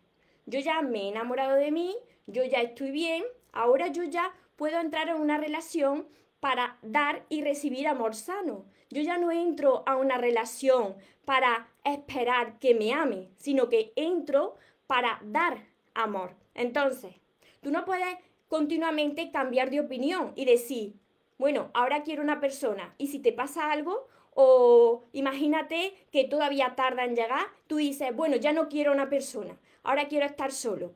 yo 0.45 0.59
ya 0.59 0.81
me 0.81 1.03
he 1.03 1.07
enamorado 1.09 1.55
de 1.55 1.71
mí, 1.71 1.95
yo 2.27 2.43
ya 2.43 2.61
estoy 2.61 2.91
bien, 2.91 3.23
ahora 3.51 3.87
yo 3.87 4.03
ya 4.03 4.33
puedo 4.55 4.79
entrar 4.79 5.09
en 5.09 5.15
una 5.15 5.37
relación 5.37 6.07
para 6.39 6.77
dar 6.81 7.25
y 7.29 7.41
recibir 7.41 7.87
amor 7.87 8.15
sano. 8.15 8.65
Yo 8.89 9.01
ya 9.01 9.17
no 9.17 9.31
entro 9.31 9.83
a 9.87 9.95
una 9.95 10.17
relación 10.17 10.95
para 11.25 11.69
esperar 11.83 12.59
que 12.59 12.75
me 12.75 12.93
ame, 12.93 13.29
sino 13.37 13.67
que 13.67 13.91
entro 13.95 14.55
para 14.87 15.19
dar 15.23 15.65
amor. 15.95 16.35
Entonces, 16.55 17.13
tú 17.61 17.69
no 17.69 17.85
puedes 17.85 18.17
continuamente 18.47 19.29
cambiar 19.31 19.69
de 19.69 19.81
opinión 19.81 20.31
y 20.35 20.45
decir, 20.45 20.95
bueno, 21.37 21.69
ahora 21.73 22.03
quiero 22.03 22.23
una 22.23 22.39
persona 22.39 22.95
y 22.97 23.07
si 23.07 23.19
te 23.19 23.33
pasa 23.33 23.71
algo 23.71 24.07
o 24.33 25.03
imagínate 25.13 25.93
que 26.11 26.23
todavía 26.25 26.75
tarda 26.75 27.05
en 27.05 27.15
llegar, 27.15 27.45
tú 27.67 27.77
dices, 27.77 28.15
bueno, 28.15 28.35
ya 28.37 28.53
no 28.53 28.67
quiero 28.69 28.91
una 28.91 29.09
persona, 29.09 29.57
ahora 29.83 30.07
quiero 30.07 30.25
estar 30.25 30.51
solo. 30.51 30.93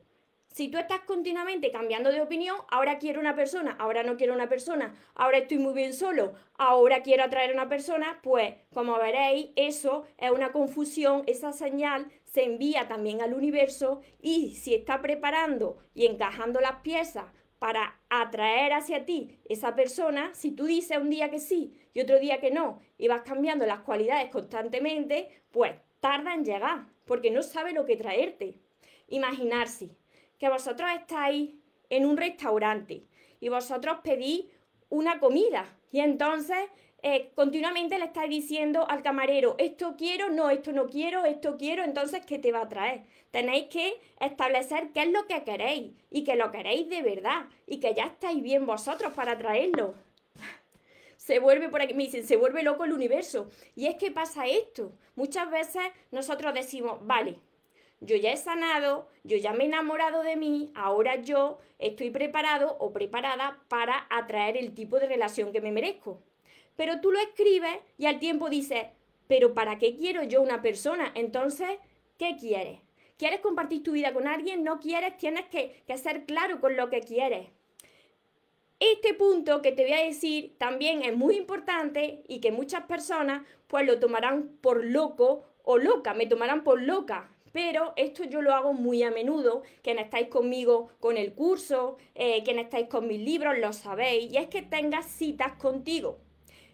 Si 0.52 0.66
tú 0.66 0.78
estás 0.78 1.02
continuamente 1.02 1.70
cambiando 1.70 2.10
de 2.10 2.20
opinión, 2.20 2.56
ahora 2.70 2.98
quiero 2.98 3.20
una 3.20 3.36
persona, 3.36 3.76
ahora 3.78 4.02
no 4.02 4.16
quiero 4.16 4.34
una 4.34 4.48
persona, 4.48 4.96
ahora 5.14 5.38
estoy 5.38 5.58
muy 5.58 5.72
bien 5.72 5.94
solo, 5.94 6.32
ahora 6.58 7.02
quiero 7.04 7.22
atraer 7.22 7.50
a 7.50 7.54
una 7.54 7.68
persona, 7.68 8.18
pues 8.20 8.54
como 8.74 8.98
veréis, 8.98 9.50
eso 9.54 10.06
es 10.18 10.32
una 10.32 10.50
confusión, 10.50 11.22
esa 11.28 11.52
señal 11.52 12.10
se 12.24 12.42
envía 12.42 12.88
también 12.88 13.22
al 13.22 13.32
universo 13.32 14.00
y 14.20 14.56
si 14.56 14.74
está 14.74 15.00
preparando 15.00 15.78
y 15.94 16.06
encajando 16.06 16.60
las 16.60 16.80
piezas 16.82 17.26
para 17.60 18.00
atraer 18.08 18.72
hacia 18.72 19.06
ti 19.06 19.38
esa 19.48 19.76
persona, 19.76 20.34
si 20.34 20.50
tú 20.50 20.64
dices 20.64 20.98
un 20.98 21.10
día 21.10 21.30
que 21.30 21.38
sí 21.38 21.78
y 21.94 22.00
otro 22.00 22.18
día 22.18 22.40
que 22.40 22.50
no 22.50 22.80
y 22.98 23.06
vas 23.06 23.22
cambiando 23.22 23.66
las 23.66 23.80
cualidades 23.80 24.30
constantemente, 24.30 25.28
pues 25.52 25.74
tarda 26.00 26.34
en 26.34 26.44
llegar, 26.44 26.86
porque 27.04 27.30
no 27.30 27.44
sabe 27.44 27.72
lo 27.72 27.84
que 27.84 27.96
traerte. 27.96 28.58
Imaginarse 29.06 29.99
que 30.40 30.48
vosotros 30.48 30.88
estáis 30.98 31.50
en 31.90 32.06
un 32.06 32.16
restaurante 32.16 33.04
y 33.38 33.48
vosotros 33.48 33.98
pedís 34.02 34.46
una 34.88 35.20
comida 35.20 35.66
y 35.92 36.00
entonces 36.00 36.58
eh, 37.02 37.30
continuamente 37.34 37.98
le 37.98 38.06
estáis 38.06 38.30
diciendo 38.30 38.86
al 38.88 39.02
camarero, 39.02 39.54
esto 39.58 39.94
quiero, 39.96 40.28
no, 40.30 40.50
esto 40.50 40.72
no 40.72 40.86
quiero, 40.86 41.24
esto 41.24 41.56
quiero, 41.56 41.82
entonces, 41.82 42.24
¿qué 42.26 42.38
te 42.38 42.52
va 42.52 42.62
a 42.62 42.68
traer? 42.68 43.04
Tenéis 43.30 43.68
que 43.68 44.00
establecer 44.20 44.90
qué 44.92 45.02
es 45.04 45.10
lo 45.10 45.26
que 45.26 45.42
queréis 45.42 45.92
y 46.10 46.24
que 46.24 46.36
lo 46.36 46.50
queréis 46.50 46.90
de 46.90 47.00
verdad 47.00 47.46
y 47.66 47.80
que 47.80 47.94
ya 47.94 48.04
estáis 48.04 48.42
bien 48.42 48.66
vosotros 48.66 49.14
para 49.14 49.38
traerlo. 49.38 49.94
Se 51.16 51.38
vuelve 51.38 51.68
por 51.68 51.80
aquí, 51.80 51.94
me 51.94 52.04
dicen, 52.04 52.26
se 52.26 52.36
vuelve 52.36 52.62
loco 52.62 52.84
el 52.84 52.92
universo. 52.92 53.50
Y 53.76 53.86
es 53.86 53.96
que 53.96 54.10
pasa 54.10 54.46
esto. 54.46 54.92
Muchas 55.14 55.50
veces 55.50 55.82
nosotros 56.10 56.52
decimos, 56.52 56.98
vale, 57.06 57.38
yo 58.00 58.16
ya 58.16 58.32
he 58.32 58.36
sanado, 58.36 59.08
yo 59.24 59.36
ya 59.36 59.52
me 59.52 59.64
he 59.64 59.66
enamorado 59.66 60.22
de 60.22 60.36
mí, 60.36 60.70
ahora 60.74 61.16
yo 61.16 61.58
estoy 61.78 62.10
preparado 62.10 62.76
o 62.78 62.92
preparada 62.92 63.58
para 63.68 64.06
atraer 64.10 64.56
el 64.56 64.74
tipo 64.74 64.98
de 64.98 65.06
relación 65.06 65.52
que 65.52 65.60
me 65.60 65.72
merezco 65.72 66.22
pero 66.80 66.98
tú 67.02 67.12
lo 67.12 67.20
escribes 67.20 67.78
y 67.98 68.06
al 68.06 68.18
tiempo 68.18 68.48
dices, 68.48 68.86
pero 69.28 69.52
¿para 69.52 69.76
qué 69.76 69.94
quiero 69.96 70.22
yo 70.22 70.40
una 70.40 70.62
persona? 70.62 71.12
Entonces, 71.14 71.68
¿qué 72.16 72.36
quieres? 72.40 72.80
¿Quieres 73.18 73.40
compartir 73.40 73.82
tu 73.82 73.92
vida 73.92 74.14
con 74.14 74.26
alguien? 74.26 74.64
¿No 74.64 74.80
quieres? 74.80 75.18
Tienes 75.18 75.44
que, 75.48 75.82
que 75.86 75.98
ser 75.98 76.24
claro 76.24 76.58
con 76.58 76.76
lo 76.76 76.88
que 76.88 77.02
quieres. 77.02 77.48
Este 78.78 79.12
punto 79.12 79.60
que 79.60 79.72
te 79.72 79.82
voy 79.82 79.92
a 79.92 80.04
decir 80.06 80.56
también 80.56 81.02
es 81.02 81.14
muy 81.14 81.36
importante 81.36 82.22
y 82.26 82.40
que 82.40 82.50
muchas 82.50 82.84
personas 82.84 83.42
pues 83.66 83.86
lo 83.86 84.00
tomarán 84.00 84.48
por 84.62 84.82
loco 84.82 85.44
o 85.62 85.76
loca, 85.76 86.14
me 86.14 86.24
tomarán 86.24 86.64
por 86.64 86.80
loca. 86.80 87.30
Pero 87.52 87.92
esto 87.96 88.24
yo 88.24 88.42
lo 88.42 88.54
hago 88.54 88.72
muy 88.72 89.02
a 89.02 89.10
menudo, 89.10 89.62
quienes 89.82 90.04
estáis 90.04 90.28
conmigo 90.28 90.90
con 91.00 91.16
el 91.16 91.34
curso, 91.34 91.96
eh, 92.14 92.42
quienes 92.44 92.64
estáis 92.64 92.88
con 92.88 93.06
mis 93.06 93.20
libros, 93.20 93.58
lo 93.58 93.72
sabéis, 93.72 94.32
y 94.32 94.36
es 94.36 94.48
que 94.48 94.62
tengas 94.62 95.06
citas 95.06 95.52
contigo 95.54 96.18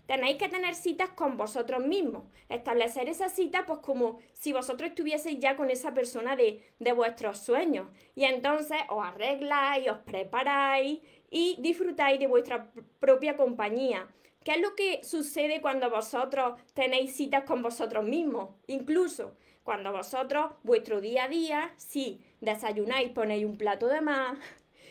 tenéis 0.06 0.36
que 0.36 0.48
tener 0.48 0.74
citas 0.74 1.10
con 1.10 1.36
vosotros 1.36 1.84
mismos. 1.84 2.24
Establecer 2.48 3.08
esa 3.08 3.28
cita, 3.28 3.66
pues 3.66 3.80
como 3.80 4.20
si 4.32 4.52
vosotros 4.52 4.90
estuvieseis 4.90 5.38
ya 5.38 5.56
con 5.56 5.70
esa 5.70 5.92
persona 5.92 6.36
de, 6.36 6.62
de 6.78 6.92
vuestros 6.92 7.38
sueños. 7.38 7.88
Y 8.14 8.24
entonces 8.24 8.78
os 8.88 9.04
arregláis, 9.04 9.88
os 9.88 9.98
preparáis 9.98 11.00
y 11.30 11.56
disfrutáis 11.60 12.18
de 12.20 12.28
vuestra 12.28 12.70
propia 13.00 13.36
compañía. 13.36 14.08
¿Qué 14.44 14.52
es 14.52 14.60
lo 14.60 14.76
que 14.76 15.02
sucede 15.02 15.60
cuando 15.60 15.90
vosotros 15.90 16.60
tenéis 16.72 17.16
citas 17.16 17.42
con 17.42 17.62
vosotros 17.62 18.04
mismos? 18.04 18.50
Incluso 18.68 19.36
cuando 19.66 19.92
vosotros, 19.92 20.52
vuestro 20.62 21.02
día 21.02 21.24
a 21.24 21.28
día, 21.28 21.74
si 21.76 22.22
desayunáis, 22.40 23.10
ponéis 23.10 23.44
un 23.44 23.58
plato 23.58 23.88
de 23.88 24.00
más, 24.00 24.38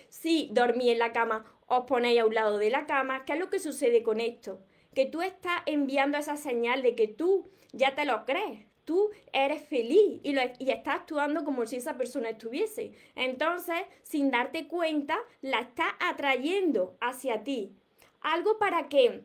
si 0.10 0.50
dormís 0.52 0.90
en 0.92 1.00
la 1.00 1.12
cama, 1.12 1.46
os 1.66 1.86
ponéis 1.86 2.20
a 2.20 2.28
un 2.28 2.36
lado 2.36 2.60
de 2.60 2.70
la 2.70 2.86
cama. 2.86 3.26
¿Qué 3.26 3.34
es 3.34 3.40
lo 3.40 3.50
que 3.50 3.58
sucede 3.58 4.04
con 4.04 4.20
esto? 4.20 4.60
que 4.96 5.06
tú 5.06 5.22
estás 5.22 5.62
enviando 5.68 6.18
esa 6.18 6.38
señal 6.38 6.82
de 6.82 6.96
que 6.96 7.08
tú 7.08 7.52
ya 7.74 7.94
te 7.94 8.06
lo 8.06 8.26
crees. 8.26 8.66
Tú 8.86 9.12
eres 9.34 9.68
feliz 9.68 10.22
y, 10.24 10.36
y 10.60 10.72
estás 10.72 10.96
actuando 10.96 11.44
como 11.44 11.66
si 11.66 11.76
esa 11.76 11.98
persona 11.98 12.30
estuviese. 12.30 12.94
Entonces, 13.16 13.82
sin 14.04 14.32
darte 14.32 14.68
cuenta, 14.68 15.18
la 15.42 15.60
estás 15.60 15.94
atrayendo 16.00 16.96
hacia 17.02 17.44
ti. 17.44 17.76
Algo 18.22 18.58
para 18.58 18.88
que 18.88 19.24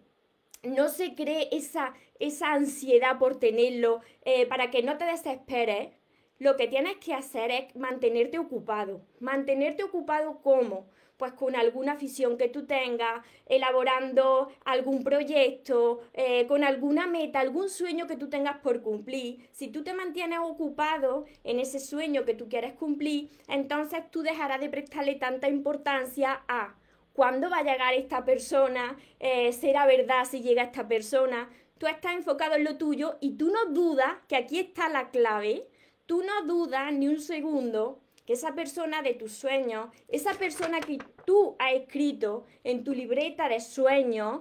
no 0.62 0.88
se 0.88 1.14
cree 1.14 1.49
esa, 1.52 1.95
esa 2.19 2.52
ansiedad 2.52 3.19
por 3.19 3.38
tenerlo, 3.38 4.00
eh, 4.25 4.47
para 4.47 4.71
que 4.71 4.83
no 4.83 4.99
te 4.99 5.05
desesperes, 5.05 5.90
lo 6.38 6.57
que 6.57 6.69
tienes 6.69 6.97
que 6.97 7.12
hacer 7.12 7.50
es 7.50 7.76
mantenerte 7.76 8.38
ocupado. 8.38 9.02
Mantenerte 9.21 9.83
ocupado 9.83 10.40
como 10.43 10.87
pues 11.21 11.35
con 11.35 11.55
alguna 11.55 11.93
afición 11.93 12.38
que 12.38 12.49
tú 12.49 12.64
tengas, 12.64 13.23
elaborando 13.45 14.50
algún 14.64 15.05
proyecto, 15.05 16.00
eh, 16.14 16.47
con 16.47 16.64
alguna 16.64 17.07
meta, 17.07 17.40
algún 17.40 17.69
sueño 17.69 18.07
que 18.07 18.17
tú 18.17 18.31
tengas 18.31 18.57
por 18.61 18.81
cumplir. 18.81 19.47
Si 19.52 19.69
tú 19.69 19.85
te 19.85 19.93
mantienes 19.93 20.38
ocupado 20.43 21.26
en 21.45 21.61
ese 21.61 21.79
sueño 21.79 22.25
que 22.25 22.33
tú 22.33 22.49
quieres 22.49 22.73
cumplir, 22.73 23.29
entonces 23.49 24.11
tú 24.11 24.23
dejarás 24.23 24.61
de 24.61 24.71
prestarle 24.71 25.17
tanta 25.17 25.50
importancia 25.50 26.43
a 26.49 26.75
cuándo 27.21 27.50
va 27.50 27.59
a 27.59 27.62
llegar 27.62 27.93
esta 27.93 28.25
persona, 28.25 28.97
eh, 29.19 29.53
será 29.53 29.85
verdad 29.85 30.25
si 30.25 30.41
llega 30.41 30.62
esta 30.62 30.89
persona. 30.89 31.50
Tú 31.77 31.87
estás 31.87 32.15
enfocado 32.15 32.55
en 32.55 32.65
lo 32.65 32.79
tuyo 32.79 33.19
y 33.21 33.33
tú 33.37 33.50
no 33.50 33.67
dudas 33.75 34.15
que 34.27 34.37
aquí 34.37 34.59
está 34.59 34.89
la 34.89 35.11
clave, 35.11 35.69
tú 36.07 36.23
no 36.23 36.47
dudas 36.47 36.91
ni 36.95 37.09
un 37.09 37.21
segundo 37.21 38.00
que 38.25 38.33
esa 38.33 38.55
persona 38.55 39.03
de 39.03 39.12
tus 39.12 39.33
sueños, 39.33 39.91
esa 40.09 40.33
persona 40.33 40.81
que 40.81 40.97
tú 41.27 41.57
has 41.59 41.75
escrito 41.75 42.47
en 42.65 42.85
tu 42.85 42.95
libreta 42.95 43.50
de 43.50 43.61
sueños, 43.61 44.41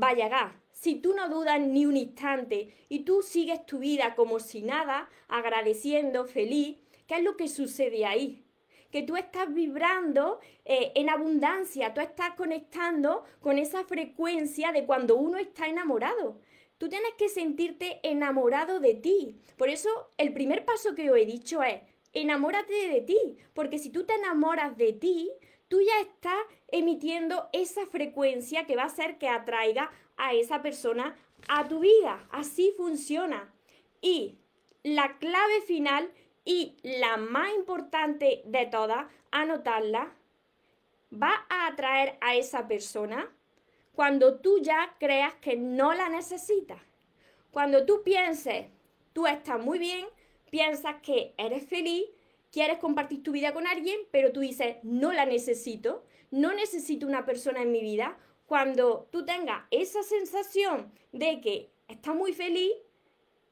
va 0.00 0.10
a 0.10 0.14
llegar. 0.14 0.62
Si 0.70 0.94
tú 0.94 1.14
no 1.14 1.28
dudas 1.28 1.60
ni 1.60 1.84
un 1.84 1.96
instante 1.96 2.76
y 2.88 3.00
tú 3.00 3.22
sigues 3.22 3.66
tu 3.66 3.80
vida 3.80 4.14
como 4.14 4.38
si 4.38 4.62
nada, 4.62 5.08
agradeciendo, 5.26 6.26
feliz, 6.26 6.76
¿qué 7.08 7.16
es 7.16 7.24
lo 7.24 7.36
que 7.36 7.48
sucede 7.48 8.06
ahí? 8.06 8.43
Que 8.94 9.02
tú 9.02 9.16
estás 9.16 9.52
vibrando 9.52 10.38
eh, 10.64 10.92
en 10.94 11.10
abundancia, 11.10 11.92
tú 11.92 12.00
estás 12.00 12.34
conectando 12.36 13.24
con 13.40 13.58
esa 13.58 13.82
frecuencia 13.82 14.70
de 14.70 14.84
cuando 14.84 15.16
uno 15.16 15.36
está 15.36 15.66
enamorado. 15.66 16.38
Tú 16.78 16.88
tienes 16.88 17.10
que 17.18 17.28
sentirte 17.28 17.98
enamorado 18.04 18.78
de 18.78 18.94
ti. 18.94 19.40
Por 19.56 19.68
eso 19.68 19.88
el 20.16 20.32
primer 20.32 20.64
paso 20.64 20.94
que 20.94 21.06
yo 21.06 21.16
he 21.16 21.26
dicho 21.26 21.60
es, 21.64 21.82
enamórate 22.12 22.88
de 22.88 23.00
ti, 23.00 23.18
porque 23.52 23.80
si 23.80 23.90
tú 23.90 24.04
te 24.04 24.14
enamoras 24.14 24.76
de 24.76 24.92
ti, 24.92 25.28
tú 25.66 25.80
ya 25.80 26.00
estás 26.00 26.38
emitiendo 26.68 27.48
esa 27.52 27.86
frecuencia 27.86 28.64
que 28.64 28.76
va 28.76 28.82
a 28.82 28.86
hacer 28.86 29.18
que 29.18 29.26
atraiga 29.26 29.90
a 30.16 30.34
esa 30.34 30.62
persona 30.62 31.16
a 31.48 31.66
tu 31.66 31.80
vida. 31.80 32.28
Así 32.30 32.72
funciona. 32.76 33.52
Y 34.00 34.38
la 34.84 35.18
clave 35.18 35.62
final 35.62 36.12
y 36.44 36.76
la 36.82 37.16
más 37.16 37.54
importante 37.54 38.42
de 38.44 38.66
todas, 38.66 39.06
anotarla, 39.30 40.12
va 41.12 41.46
a 41.48 41.68
atraer 41.68 42.18
a 42.20 42.34
esa 42.34 42.68
persona 42.68 43.30
cuando 43.94 44.40
tú 44.40 44.58
ya 44.60 44.96
creas 44.98 45.34
que 45.36 45.56
no 45.56 45.94
la 45.94 46.08
necesitas. 46.08 46.80
Cuando 47.50 47.86
tú 47.86 48.02
pienses, 48.02 48.66
tú 49.12 49.26
estás 49.26 49.62
muy 49.62 49.78
bien, 49.78 50.06
piensas 50.50 50.96
que 51.02 51.34
eres 51.38 51.66
feliz, 51.66 52.04
quieres 52.50 52.78
compartir 52.78 53.22
tu 53.22 53.32
vida 53.32 53.54
con 53.54 53.66
alguien, 53.66 53.98
pero 54.10 54.32
tú 54.32 54.40
dices, 54.40 54.76
no 54.82 55.12
la 55.12 55.24
necesito, 55.24 56.04
no 56.30 56.52
necesito 56.52 57.06
una 57.06 57.24
persona 57.24 57.62
en 57.62 57.72
mi 57.72 57.80
vida. 57.80 58.18
Cuando 58.46 59.08
tú 59.10 59.24
tengas 59.24 59.62
esa 59.70 60.02
sensación 60.02 60.92
de 61.12 61.40
que 61.40 61.70
estás 61.88 62.14
muy 62.14 62.32
feliz, 62.32 62.72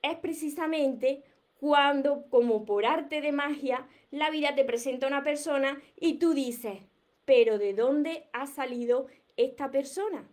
es 0.02 0.16
precisamente 0.18 1.22
cuando, 1.62 2.28
como 2.28 2.64
por 2.64 2.84
arte 2.84 3.20
de 3.20 3.30
magia, 3.30 3.86
la 4.10 4.30
vida 4.30 4.56
te 4.56 4.64
presenta 4.64 5.06
una 5.06 5.22
persona 5.22 5.80
y 5.94 6.14
tú 6.14 6.34
dices, 6.34 6.80
pero 7.24 7.56
¿de 7.56 7.72
dónde 7.72 8.24
ha 8.32 8.48
salido 8.48 9.06
esta 9.36 9.70
persona? 9.70 10.28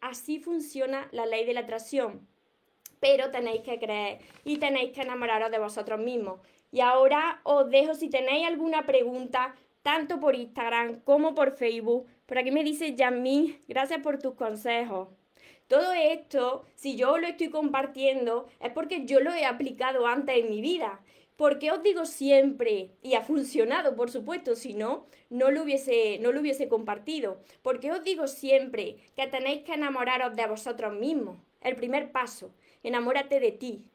Así 0.00 0.38
funciona 0.38 1.10
la 1.12 1.26
ley 1.26 1.44
de 1.44 1.52
la 1.52 1.60
atracción 1.60 2.26
pero 3.00 3.32
tenéis 3.32 3.62
que 3.62 3.80
creer 3.80 4.20
y 4.44 4.58
tenéis 4.58 4.92
que 4.92 5.02
enamoraros 5.02 5.50
de 5.50 5.58
vosotros 5.58 5.98
mismos. 5.98 6.38
Y 6.70 6.82
ahora 6.82 7.40
os 7.42 7.68
dejo 7.68 7.94
si 7.94 8.08
tenéis 8.08 8.46
alguna 8.46 8.86
pregunta, 8.86 9.56
tanto 9.82 10.20
por 10.20 10.36
Instagram 10.36 11.00
como 11.00 11.34
por 11.34 11.50
Facebook. 11.50 12.06
Por 12.26 12.38
aquí 12.38 12.52
me 12.52 12.62
dice 12.62 12.94
Yasmin, 12.94 13.58
gracias 13.66 14.00
por 14.02 14.20
tus 14.20 14.34
consejos. 14.34 15.08
Todo 15.72 15.94
esto, 15.94 16.66
si 16.74 16.96
yo 16.96 17.16
lo 17.16 17.26
estoy 17.26 17.48
compartiendo, 17.48 18.46
es 18.60 18.70
porque 18.72 19.06
yo 19.06 19.20
lo 19.20 19.32
he 19.32 19.46
aplicado 19.46 20.06
antes 20.06 20.36
en 20.36 20.50
mi 20.50 20.60
vida. 20.60 21.00
Porque 21.38 21.70
os 21.70 21.82
digo 21.82 22.04
siempre, 22.04 22.90
y 23.00 23.14
ha 23.14 23.22
funcionado, 23.22 23.96
por 23.96 24.10
supuesto, 24.10 24.54
si 24.54 24.74
no, 24.74 25.06
no 25.30 25.50
lo 25.50 25.62
hubiese, 25.62 26.18
no 26.20 26.30
lo 26.30 26.42
hubiese 26.42 26.68
compartido. 26.68 27.40
Porque 27.62 27.90
os 27.90 28.04
digo 28.04 28.26
siempre 28.26 28.98
que 29.16 29.26
tenéis 29.28 29.62
que 29.62 29.72
enamoraros 29.72 30.36
de 30.36 30.46
vosotros 30.46 30.92
mismos. 30.92 31.38
El 31.62 31.74
primer 31.74 32.12
paso 32.12 32.52
enamórate 32.82 33.40
de 33.40 33.52
ti. 33.52 33.86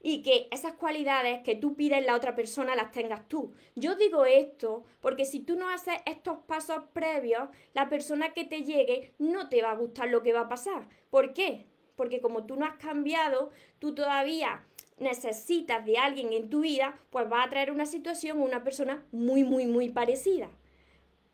Y 0.00 0.22
que 0.22 0.48
esas 0.52 0.74
cualidades 0.74 1.42
que 1.42 1.56
tú 1.56 1.74
pides 1.74 2.04
la 2.06 2.14
otra 2.14 2.36
persona 2.36 2.76
las 2.76 2.92
tengas 2.92 3.28
tú. 3.28 3.52
Yo 3.74 3.96
digo 3.96 4.24
esto 4.24 4.84
porque 5.00 5.24
si 5.24 5.40
tú 5.40 5.56
no 5.56 5.68
haces 5.68 5.94
estos 6.06 6.38
pasos 6.46 6.84
previos, 6.92 7.48
la 7.74 7.88
persona 7.88 8.32
que 8.32 8.44
te 8.44 8.62
llegue 8.62 9.12
no 9.18 9.48
te 9.48 9.62
va 9.62 9.72
a 9.72 9.76
gustar 9.76 10.08
lo 10.08 10.22
que 10.22 10.32
va 10.32 10.42
a 10.42 10.48
pasar. 10.48 10.88
¿Por 11.10 11.32
qué? 11.32 11.66
Porque 11.96 12.20
como 12.20 12.46
tú 12.46 12.56
no 12.56 12.64
has 12.64 12.76
cambiado, 12.76 13.50
tú 13.80 13.94
todavía 13.94 14.64
necesitas 14.98 15.84
de 15.84 15.98
alguien 15.98 16.32
en 16.32 16.48
tu 16.48 16.60
vida, 16.60 16.98
pues 17.10 17.30
va 17.30 17.42
a 17.42 17.50
traer 17.50 17.70
una 17.70 17.86
situación, 17.86 18.40
una 18.40 18.62
persona 18.62 19.04
muy, 19.12 19.44
muy, 19.44 19.66
muy 19.66 19.88
parecida. 19.88 20.48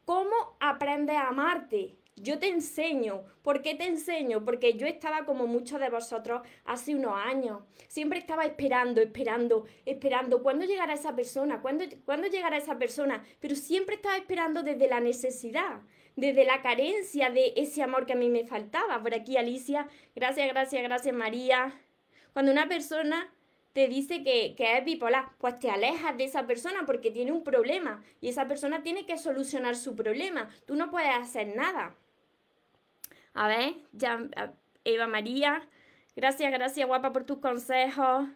¿Cómo 0.04 0.56
aprendes 0.60 1.16
a 1.16 1.28
amarte? 1.28 1.96
Yo 2.16 2.38
te 2.38 2.48
enseño. 2.48 3.24
¿Por 3.42 3.60
qué 3.60 3.74
te 3.74 3.86
enseño? 3.86 4.44
Porque 4.44 4.74
yo 4.74 4.86
estaba 4.86 5.24
como 5.24 5.46
muchos 5.46 5.80
de 5.80 5.90
vosotros 5.90 6.42
hace 6.64 6.94
unos 6.94 7.14
años. 7.16 7.62
Siempre 7.88 8.20
estaba 8.20 8.44
esperando, 8.44 9.00
esperando, 9.00 9.66
esperando. 9.84 10.42
¿Cuándo 10.42 10.64
llegará 10.64 10.94
esa 10.94 11.16
persona? 11.16 11.60
¿Cuándo, 11.60 11.84
¿Cuándo 12.04 12.28
llegará 12.28 12.56
esa 12.56 12.78
persona? 12.78 13.24
Pero 13.40 13.56
siempre 13.56 13.96
estaba 13.96 14.16
esperando 14.16 14.62
desde 14.62 14.88
la 14.88 15.00
necesidad. 15.00 15.80
desde 16.16 16.44
la 16.44 16.62
carencia 16.62 17.30
de 17.30 17.54
ese 17.56 17.82
amor 17.82 18.06
que 18.06 18.12
a 18.12 18.16
mí 18.16 18.28
me 18.28 18.46
faltaba. 18.46 19.02
Por 19.02 19.14
aquí 19.14 19.36
Alicia, 19.36 19.88
gracias, 20.14 20.48
gracias, 20.48 20.82
gracias 20.84 21.14
María. 21.14 21.80
Cuando 22.32 22.52
una 22.52 22.68
persona 22.68 23.34
te 23.72 23.88
dice 23.88 24.22
que, 24.22 24.54
que, 24.56 24.78
es 24.78 24.84
bipolar, 24.84 25.32
pues 25.38 25.58
te 25.58 25.70
alejas 25.70 26.16
de 26.16 26.24
esa 26.24 26.46
persona 26.46 26.86
porque 26.86 27.10
tiene 27.10 27.32
un 27.32 27.42
problema 27.42 28.04
y 28.20 28.28
esa 28.28 28.46
persona 28.46 28.84
tiene 28.84 29.06
que 29.06 29.18
solucionar 29.18 29.74
su 29.74 29.96
problema. 29.96 30.48
Tú 30.66 30.76
no 30.76 30.92
puedes 30.92 31.10
hacer 31.10 31.56
nada. 31.56 31.96
A 33.34 33.48
ver, 33.48 33.74
ya, 33.92 34.28
Eva 34.84 35.06
María, 35.06 35.68
gracias, 36.16 36.52
gracias 36.52 36.86
guapa 36.86 37.12
por 37.12 37.24
tus 37.24 37.38
consejos. 37.38 38.28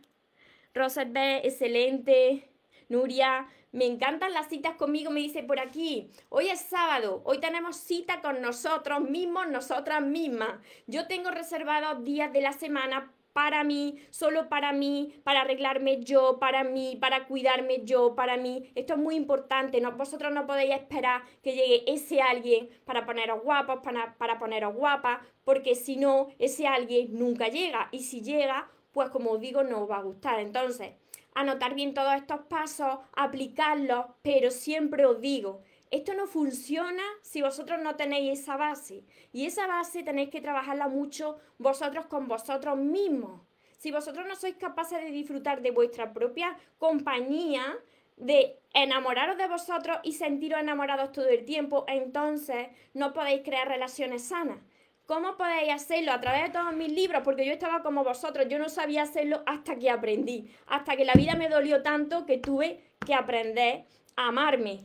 Rosalbe, 0.75 1.47
excelente. 1.47 2.51
Nuria, 2.89 3.47
me 3.71 3.85
encantan 3.85 4.33
las 4.33 4.49
citas 4.49 4.77
conmigo, 4.77 5.11
me 5.11 5.21
dice 5.21 5.43
por 5.43 5.61
aquí, 5.61 6.11
hoy 6.31 6.49
es 6.49 6.61
sábado, 6.61 7.21
hoy 7.27 7.39
tenemos 7.39 7.77
cita 7.77 8.23
con 8.23 8.41
nosotros 8.41 9.03
mismos, 9.03 9.47
nosotras 9.49 10.03
mismas. 10.03 10.59
Yo 10.87 11.07
tengo 11.07 11.31
reservados 11.31 12.03
días 12.03 12.33
de 12.33 12.41
la 12.41 12.53
semana 12.53 13.13
para 13.39 13.63
mí, 13.63 13.95
solo 14.11 14.49
para 14.49 14.73
mí, 14.73 15.15
para 15.23 15.43
arreglarme 15.43 16.03
yo, 16.03 16.41
para 16.41 16.65
mí, 16.65 16.99
para 17.01 17.29
cuidarme 17.29 17.85
yo, 17.85 18.17
para 18.17 18.37
mí. 18.37 18.69
Esto 18.75 18.95
es 18.95 18.99
muy 18.99 19.15
importante. 19.15 19.81
No, 19.81 19.93
vosotros 19.93 20.33
no 20.33 20.45
podéis 20.45 20.75
esperar 20.75 21.23
que 21.41 21.53
llegue 21.53 21.85
ese 21.87 22.21
alguien 22.21 22.69
para 22.85 23.07
poneros 23.07 23.41
guapos, 23.45 23.79
para, 23.85 24.19
para 24.19 24.41
poneros 24.41 24.75
guapas, 24.75 25.21
porque 25.45 25.77
si 25.77 25.95
no, 25.95 26.31
ese 26.41 26.67
alguien 26.67 27.17
nunca 27.17 27.47
llega. 27.47 27.89
Y 27.93 28.01
si 28.01 28.23
llega, 28.23 28.69
pues 28.91 29.09
como 29.11 29.31
os 29.31 29.41
digo, 29.41 29.63
no 29.63 29.85
os 29.85 29.89
va 29.89 29.99
a 29.99 30.03
gustar. 30.03 30.41
Entonces, 30.41 30.95
anotar 31.37 31.77
bien 31.77 31.95
todos 31.95 32.17
estos 32.17 32.41
pasos, 32.47 32.99
aplicarlos, 33.13 34.07
pero 34.23 34.51
siempre 34.51 35.07
os 35.07 35.21
digo, 35.21 35.63
esto 35.91 36.15
no 36.15 36.27
funciona 36.27 37.03
si 37.23 37.43
vosotros 37.43 37.81
no 37.83 37.97
tenéis 37.97 38.41
esa 38.41 38.57
base. 38.57 39.05
Y 39.33 39.47
esa 39.47 39.67
base 39.67 40.03
tenéis 40.03 40.31
que 40.31 40.41
trabajarla 40.41 40.89
mucho 40.89 41.39
vosotros 41.59 42.07
con 42.07 42.29
vosotros 42.29 42.77
mismos. 42.77 43.43
Si 43.79 43.91
vosotros 43.93 44.27
no 44.27 44.35
sois 44.35 44.57
capaces 44.57 45.03
de 45.03 45.11
disfrutar 45.11 45.63
de 45.63 45.71
vuestra 45.71 46.13
propia 46.13 46.57
compañía, 46.79 47.79
de 48.17 48.59
enamoraros 48.75 49.39
de 49.39 49.47
vosotros 49.47 49.99
y 50.03 50.15
sentiros 50.15 50.61
enamorados 50.61 51.13
todo 51.13 51.29
el 51.29 51.45
tiempo, 51.45 51.85
entonces 51.87 52.69
no 52.95 53.13
podéis 53.13 53.43
crear 53.45 53.69
relaciones 53.69 54.25
sanas. 54.25 54.59
¿Cómo 55.07 55.37
podéis 55.37 55.73
hacerlo? 55.73 56.13
A 56.13 56.21
través 56.21 56.43
de 56.43 56.51
todos 56.51 56.75
mis 56.75 56.93
libros, 56.93 57.23
porque 57.25 57.47
yo 57.47 57.53
estaba 57.53 57.83
como 57.83 58.05
vosotros, 58.05 58.47
yo 58.49 58.59
no 58.59 58.69
sabía 58.69 59.05
hacerlo 59.05 59.43
hasta 59.47 59.77
que 59.77 59.89
aprendí, 59.89 60.51
hasta 60.67 60.97
que 60.97 61.05
la 61.07 61.15
vida 61.15 61.35
me 61.35 61.49
dolió 61.49 61.83
tanto 61.83 62.27
que 62.27 62.37
tuve 62.39 62.83
que 63.07 63.15
aprender 63.15 63.87
a 64.17 64.29
amarme. 64.29 64.81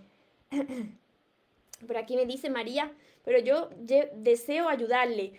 Por 1.87 1.97
aquí 1.97 2.15
me 2.15 2.25
dice 2.25 2.49
María, 2.49 2.91
pero 3.25 3.39
yo, 3.39 3.69
deseo 3.77 4.69
ayudarle. 4.69 5.33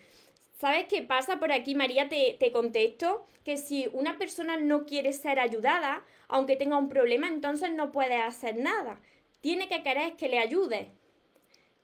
¿Sabes 0.58 0.86
qué 0.88 1.02
pasa? 1.02 1.38
Por 1.38 1.52
aquí, 1.52 1.74
María, 1.74 2.08
te, 2.08 2.36
te 2.38 2.52
contesto 2.52 3.26
que 3.44 3.56
si 3.56 3.88
una 3.92 4.18
persona 4.18 4.56
no 4.56 4.86
quiere 4.86 5.12
ser 5.12 5.38
ayudada, 5.38 6.02
aunque 6.28 6.56
tenga 6.56 6.78
un 6.78 6.88
problema, 6.88 7.28
entonces 7.28 7.72
no 7.72 7.92
puede 7.92 8.16
hacer 8.16 8.56
nada. 8.56 9.00
Tiene 9.40 9.68
que 9.68 9.82
querer 9.82 10.16
que 10.16 10.28
le 10.28 10.38
ayude. 10.38 10.90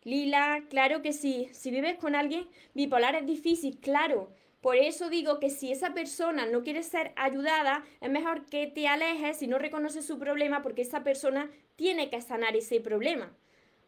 Lila, 0.03 0.65
claro 0.71 1.03
que 1.03 1.13
sí. 1.13 1.51
Si 1.53 1.71
vives 1.71 1.99
con 1.99 2.15
alguien 2.15 2.49
bipolar 2.75 3.15
es 3.15 3.27
difícil, 3.27 3.79
claro. 3.81 4.31
Por 4.61 4.77
eso 4.77 5.09
digo 5.09 5.41
que 5.41 5.49
si 5.49 5.73
esa 5.73 5.95
persona 5.95 6.45
no 6.47 6.63
quiere 6.63 6.83
ser 6.83 7.13
ayudada, 7.17 7.85
es 8.01 8.11
mejor 8.11 8.45
que 8.45 8.67
te 8.67 8.87
alejes 8.89 9.39
si 9.39 9.47
no 9.47 9.59
reconoces 9.59 10.07
su 10.07 10.19
problema 10.19 10.63
porque 10.63 10.83
esa 10.83 11.03
persona 11.03 11.51
tiene 11.77 12.11
que 12.11 12.21
sanar 12.21 12.57
ese 12.57 12.81
problema. 12.81 13.33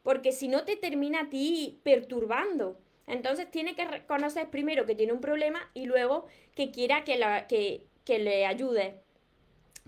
Porque 0.02 0.32
si 0.32 0.48
no 0.48 0.64
te 0.64 0.76
termina 0.76 1.22
a 1.22 1.28
ti 1.28 1.78
perturbando. 1.82 2.78
Entonces 3.06 3.50
tiene 3.50 3.74
que 3.74 3.84
reconocer 3.84 4.48
primero 4.48 4.86
que 4.86 4.94
tiene 4.94 5.12
un 5.12 5.20
problema 5.20 5.70
y 5.74 5.84
luego 5.84 6.26
que 6.54 6.70
quiera 6.70 7.04
que, 7.04 7.86
que 8.04 8.18
le 8.18 8.46
ayude. 8.46 8.94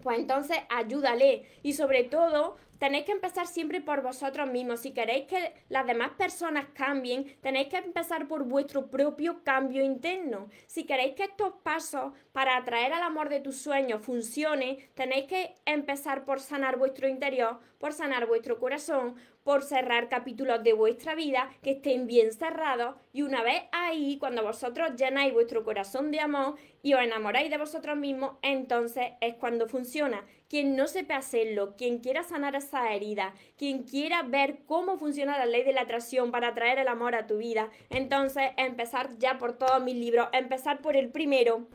Pues 0.03 0.19
entonces 0.19 0.59
ayúdale 0.69 1.47
y 1.63 1.73
sobre 1.73 2.05
todo 2.05 2.57
tenéis 2.85 3.07
que 3.07 3.13
empezar 3.13 3.47
siempre 3.47 3.81
por 3.81 4.03
vosotros 4.03 4.47
mismos. 4.51 4.81
Si 4.81 4.93
queréis 4.93 5.25
que 5.25 5.55
las 5.71 5.87
demás 5.87 6.11
personas 6.19 6.67
cambien, 6.75 7.35
tenéis 7.41 7.69
que 7.69 7.79
empezar 7.79 8.29
por 8.29 8.45
vuestro 8.45 8.91
propio 8.91 9.43
cambio 9.43 9.83
interno. 9.83 10.51
Si 10.67 10.85
queréis 10.85 11.15
que 11.15 11.25
estos 11.25 11.55
pasos 11.63 12.13
para 12.33 12.59
atraer 12.59 12.93
al 12.93 13.03
amor 13.03 13.31
de 13.31 13.41
tus 13.41 13.57
sueños 13.57 14.05
funcionen, 14.05 14.77
tenéis 14.93 15.25
que 15.25 15.55
empezar 15.65 16.27
por 16.27 16.41
sanar 16.41 16.77
vuestro 16.77 17.09
interior, 17.09 17.59
por 17.79 17.95
sanar 17.95 18.27
vuestro 18.27 18.59
corazón, 18.59 19.15
por 19.45 19.63
cerrar 19.63 20.11
capítulos 20.11 20.63
de 20.63 20.75
vuestra 20.75 21.15
vida 21.15 21.51
que 21.63 21.73
estén 21.73 22.07
bien 22.07 22.33
cerrados 22.33 22.97
y 23.15 23.23
una 23.23 23.43
vez 23.43 23.63
ahí, 23.73 24.19
cuando 24.19 24.43
vosotros 24.43 24.97
llenáis 24.97 25.33
vuestro 25.33 25.65
corazón 25.65 26.11
de 26.11 26.21
amor 26.21 26.57
y 26.83 26.95
os 26.95 27.01
enamoráis 27.01 27.51
de 27.51 27.59
vosotros 27.59 27.97
mismos, 27.97 28.37
entonces 28.43 29.13
es 29.21 29.35
cuando 29.37 29.69
funciona. 29.69 30.25
Quien 30.49 30.77
no 30.77 30.87
sepa 30.87 31.17
hacerlo, 31.17 31.75
quien 31.77 31.99
quiera 31.99 32.23
sanar 32.23 32.55
esa 32.55 32.93
herida, 32.93 33.35
quien 33.57 33.83
quiera 33.83 34.23
ver 34.23 34.59
cómo 34.67 34.99
funciona 34.99 35.39
la 35.39 35.47
ley 35.47 35.65
de 35.65 35.73
la 35.73 35.83
atracción 35.83 36.31
para 36.31 36.49
atraer 36.49 36.79
el 36.79 36.89
amor 36.89 37.15
a 37.15 37.27
tu 37.27 37.39
vida, 37.39 37.71
entonces 37.91 38.51
empezar 38.57 39.17
ya 39.19 39.39
por 39.39 39.59
todos 39.59 39.83
mis 39.83 39.97
libros, 39.97 40.29
empezar 40.33 40.81
por 40.81 40.97
el 40.97 41.11
primero. 41.11 41.67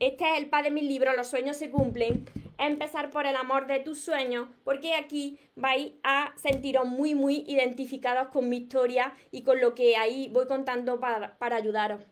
Este 0.00 0.24
es 0.24 0.38
el 0.38 0.48
padre 0.48 0.70
de 0.70 0.74
mis 0.76 0.84
libros, 0.84 1.14
los 1.16 1.26
sueños 1.26 1.56
se 1.56 1.70
cumplen 1.70 2.24
empezar 2.58 3.10
por 3.10 3.26
el 3.26 3.36
amor 3.36 3.66
de 3.66 3.78
tus 3.78 4.00
sueños, 4.00 4.48
porque 4.64 4.94
aquí 4.94 5.38
vais 5.54 5.92
a 6.02 6.32
sentiros 6.36 6.86
muy, 6.86 7.14
muy 7.14 7.44
identificados 7.46 8.28
con 8.28 8.48
mi 8.48 8.58
historia 8.58 9.14
y 9.30 9.42
con 9.42 9.60
lo 9.60 9.74
que 9.74 9.96
ahí 9.96 10.28
voy 10.32 10.46
contando 10.46 10.98
para, 11.00 11.38
para 11.38 11.56
ayudaros. 11.56 12.02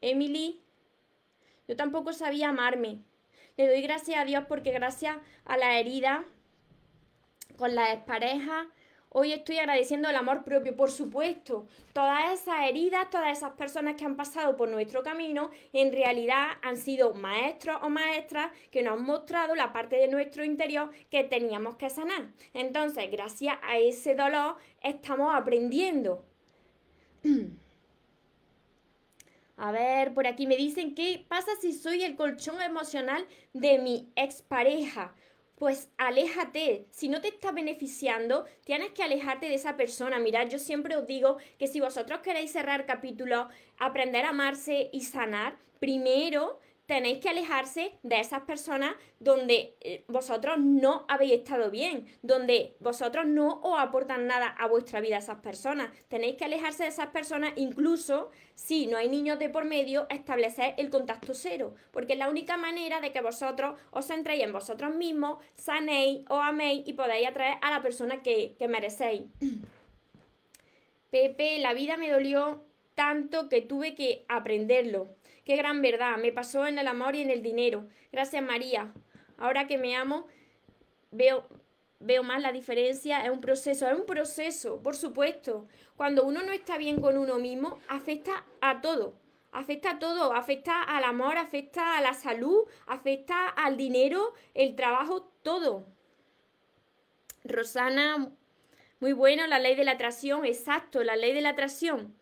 Emily, 0.00 0.62
yo 1.68 1.76
tampoco 1.76 2.12
sabía 2.12 2.48
amarme. 2.48 3.02
Le 3.56 3.68
doy 3.68 3.82
gracias 3.82 4.18
a 4.18 4.24
Dios 4.24 4.44
porque 4.48 4.72
gracias 4.72 5.16
a 5.44 5.56
la 5.56 5.78
herida 5.78 6.24
con 7.56 7.74
las 7.74 7.96
parejas 8.04 8.66
Hoy 9.12 9.32
estoy 9.32 9.58
agradeciendo 9.58 10.08
el 10.08 10.14
amor 10.14 10.44
propio, 10.44 10.76
por 10.76 10.92
supuesto. 10.92 11.66
Todas 11.92 12.32
esas 12.32 12.68
heridas, 12.68 13.10
todas 13.10 13.36
esas 13.36 13.50
personas 13.54 13.96
que 13.96 14.04
han 14.04 14.14
pasado 14.14 14.56
por 14.56 14.68
nuestro 14.68 15.02
camino, 15.02 15.50
en 15.72 15.90
realidad 15.90 16.50
han 16.62 16.76
sido 16.76 17.12
maestros 17.12 17.80
o 17.82 17.90
maestras 17.90 18.52
que 18.70 18.84
nos 18.84 18.92
han 18.92 19.04
mostrado 19.04 19.56
la 19.56 19.72
parte 19.72 19.96
de 19.96 20.06
nuestro 20.06 20.44
interior 20.44 20.92
que 21.10 21.24
teníamos 21.24 21.74
que 21.74 21.90
sanar. 21.90 22.28
Entonces, 22.54 23.10
gracias 23.10 23.58
a 23.62 23.78
ese 23.78 24.14
dolor, 24.14 24.58
estamos 24.80 25.34
aprendiendo. 25.34 26.24
A 29.62 29.72
ver, 29.72 30.14
por 30.14 30.26
aquí 30.26 30.46
me 30.46 30.56
dicen, 30.56 30.94
¿qué 30.94 31.22
pasa 31.28 31.50
si 31.60 31.74
soy 31.74 32.02
el 32.02 32.16
colchón 32.16 32.62
emocional 32.62 33.26
de 33.52 33.78
mi 33.78 34.10
expareja? 34.16 35.14
pues 35.56 35.90
aléjate. 35.98 36.86
Si 36.90 37.10
no 37.10 37.20
te 37.20 37.28
está 37.28 37.52
beneficiando, 37.52 38.46
tienes 38.64 38.92
que 38.92 39.02
alejarte 39.02 39.44
de 39.46 39.56
esa 39.56 39.76
persona. 39.76 40.18
Mirad, 40.18 40.48
yo 40.48 40.58
siempre 40.58 40.96
os 40.96 41.06
digo 41.06 41.36
que 41.58 41.66
si 41.66 41.80
vosotros 41.80 42.20
queréis 42.20 42.52
cerrar 42.52 42.86
capítulos, 42.86 43.48
aprender 43.78 44.24
a 44.24 44.30
amarse 44.30 44.88
y 44.90 45.02
sanar, 45.02 45.58
primero 45.78 46.60
tenéis 46.90 47.20
que 47.20 47.28
alejarse 47.28 47.92
de 48.02 48.18
esas 48.18 48.40
personas 48.40 48.96
donde 49.20 49.76
eh, 49.80 50.02
vosotros 50.08 50.58
no 50.58 51.04
habéis 51.06 51.34
estado 51.34 51.70
bien, 51.70 52.08
donde 52.20 52.74
vosotros 52.80 53.26
no 53.26 53.60
os 53.62 53.78
aportan 53.78 54.26
nada 54.26 54.48
a 54.58 54.66
vuestra 54.66 55.00
vida 55.00 55.18
esas 55.18 55.38
personas. 55.38 55.92
Tenéis 56.08 56.34
que 56.34 56.46
alejarse 56.46 56.82
de 56.82 56.88
esas 56.88 57.06
personas, 57.10 57.52
incluso 57.54 58.32
si 58.56 58.88
no 58.88 58.96
hay 58.96 59.08
niños 59.08 59.38
de 59.38 59.48
por 59.48 59.66
medio, 59.66 60.08
establecer 60.10 60.74
el 60.78 60.90
contacto 60.90 61.32
cero, 61.32 61.76
porque 61.92 62.14
es 62.14 62.18
la 62.18 62.28
única 62.28 62.56
manera 62.56 63.00
de 63.00 63.12
que 63.12 63.20
vosotros 63.20 63.78
os 63.92 64.08
centréis 64.08 64.42
en 64.42 64.52
vosotros 64.52 64.92
mismos, 64.92 65.38
sanéis, 65.54 66.24
o 66.28 66.40
améis 66.40 66.82
y 66.88 66.94
podáis 66.94 67.28
atraer 67.28 67.58
a 67.62 67.70
la 67.70 67.82
persona 67.82 68.20
que, 68.20 68.56
que 68.58 68.66
merecéis. 68.66 69.22
Pepe, 71.12 71.60
la 71.60 71.72
vida 71.72 71.96
me 71.96 72.10
dolió 72.10 72.64
tanto 72.96 73.48
que 73.48 73.62
tuve 73.62 73.94
que 73.94 74.24
aprenderlo. 74.26 75.19
Qué 75.50 75.56
gran 75.56 75.82
verdad, 75.82 76.16
me 76.16 76.30
pasó 76.30 76.64
en 76.68 76.78
el 76.78 76.86
amor 76.86 77.16
y 77.16 77.22
en 77.22 77.30
el 77.30 77.42
dinero. 77.42 77.88
Gracias 78.12 78.40
María. 78.40 78.92
Ahora 79.36 79.66
que 79.66 79.78
me 79.78 79.96
amo, 79.96 80.28
veo, 81.10 81.44
veo 81.98 82.22
más 82.22 82.40
la 82.40 82.52
diferencia. 82.52 83.24
Es 83.24 83.32
un 83.32 83.40
proceso, 83.40 83.88
es 83.88 83.98
un 83.98 84.06
proceso, 84.06 84.80
por 84.80 84.94
supuesto. 84.94 85.66
Cuando 85.96 86.24
uno 86.24 86.44
no 86.44 86.52
está 86.52 86.78
bien 86.78 87.00
con 87.00 87.18
uno 87.18 87.40
mismo, 87.40 87.80
afecta 87.88 88.44
a 88.60 88.80
todo. 88.80 89.14
Afecta 89.50 89.90
a 89.90 89.98
todo, 89.98 90.34
afecta 90.34 90.84
al 90.84 91.02
amor, 91.02 91.36
afecta 91.36 91.98
a 91.98 92.00
la 92.00 92.14
salud, 92.14 92.68
afecta 92.86 93.48
al 93.48 93.76
dinero, 93.76 94.34
el 94.54 94.76
trabajo, 94.76 95.32
todo. 95.42 95.84
Rosana, 97.42 98.30
muy 99.00 99.14
bueno, 99.14 99.48
la 99.48 99.58
ley 99.58 99.74
de 99.74 99.82
la 99.82 99.92
atracción, 99.98 100.44
exacto, 100.44 101.02
la 101.02 101.16
ley 101.16 101.34
de 101.34 101.40
la 101.40 101.48
atracción. 101.48 102.19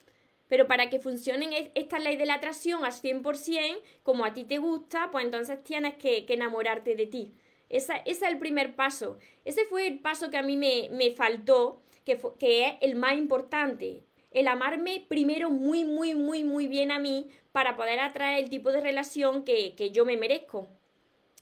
Pero 0.49 0.67
para 0.67 0.89
que 0.91 0.99
funcione 0.99 1.71
esta 1.75 1.99
ley 1.99 2.17
de 2.17 2.27
la 2.27 2.35
atracción 2.35 2.85
al 2.85 2.93
100%, 2.93 3.81
como 4.03 4.25
a 4.25 4.33
ti 4.33 4.45
te 4.45 4.59
gusta, 4.59 5.11
pues 5.11 5.25
entonces 5.25 5.63
tienes 5.63 5.95
que, 5.95 6.25
enamorarte 6.29 6.97
de 6.97 7.07
ti. 7.07 7.35
ese 7.69 8.03
es 8.07 8.23
el 8.23 8.39
primer 8.39 8.75
paso. 8.75 9.19
Ese 9.45 9.65
fue 9.67 9.87
el 9.87 9.99
paso 9.99 10.31
que 10.31 10.39
a 10.39 10.43
mí 10.43 10.57
me, 10.57 11.11
faltó, 11.13 11.83
que, 12.05 12.19
que 12.39 12.67
es 12.67 12.75
el 12.81 12.97
más 12.97 13.15
importante. 13.15 14.03
el 14.31 14.49
amarme 14.49 15.05
primero 15.09 15.51
muy, 15.51 15.85
muy, 15.85 16.15
muy, 16.15 16.45
muy 16.45 16.67
bien 16.67 16.91
a 16.91 16.99
mí 16.99 17.29
para 17.53 17.77
poder 17.77 17.99
atraer 18.01 18.45
el 18.45 18.51
tipo 18.51 18.73
de 18.73 18.81
relación 18.81 19.43
que, 19.45 19.75
que 19.75 19.91
yo 19.91 20.05
me 20.05 20.17
merezco. 20.17 20.69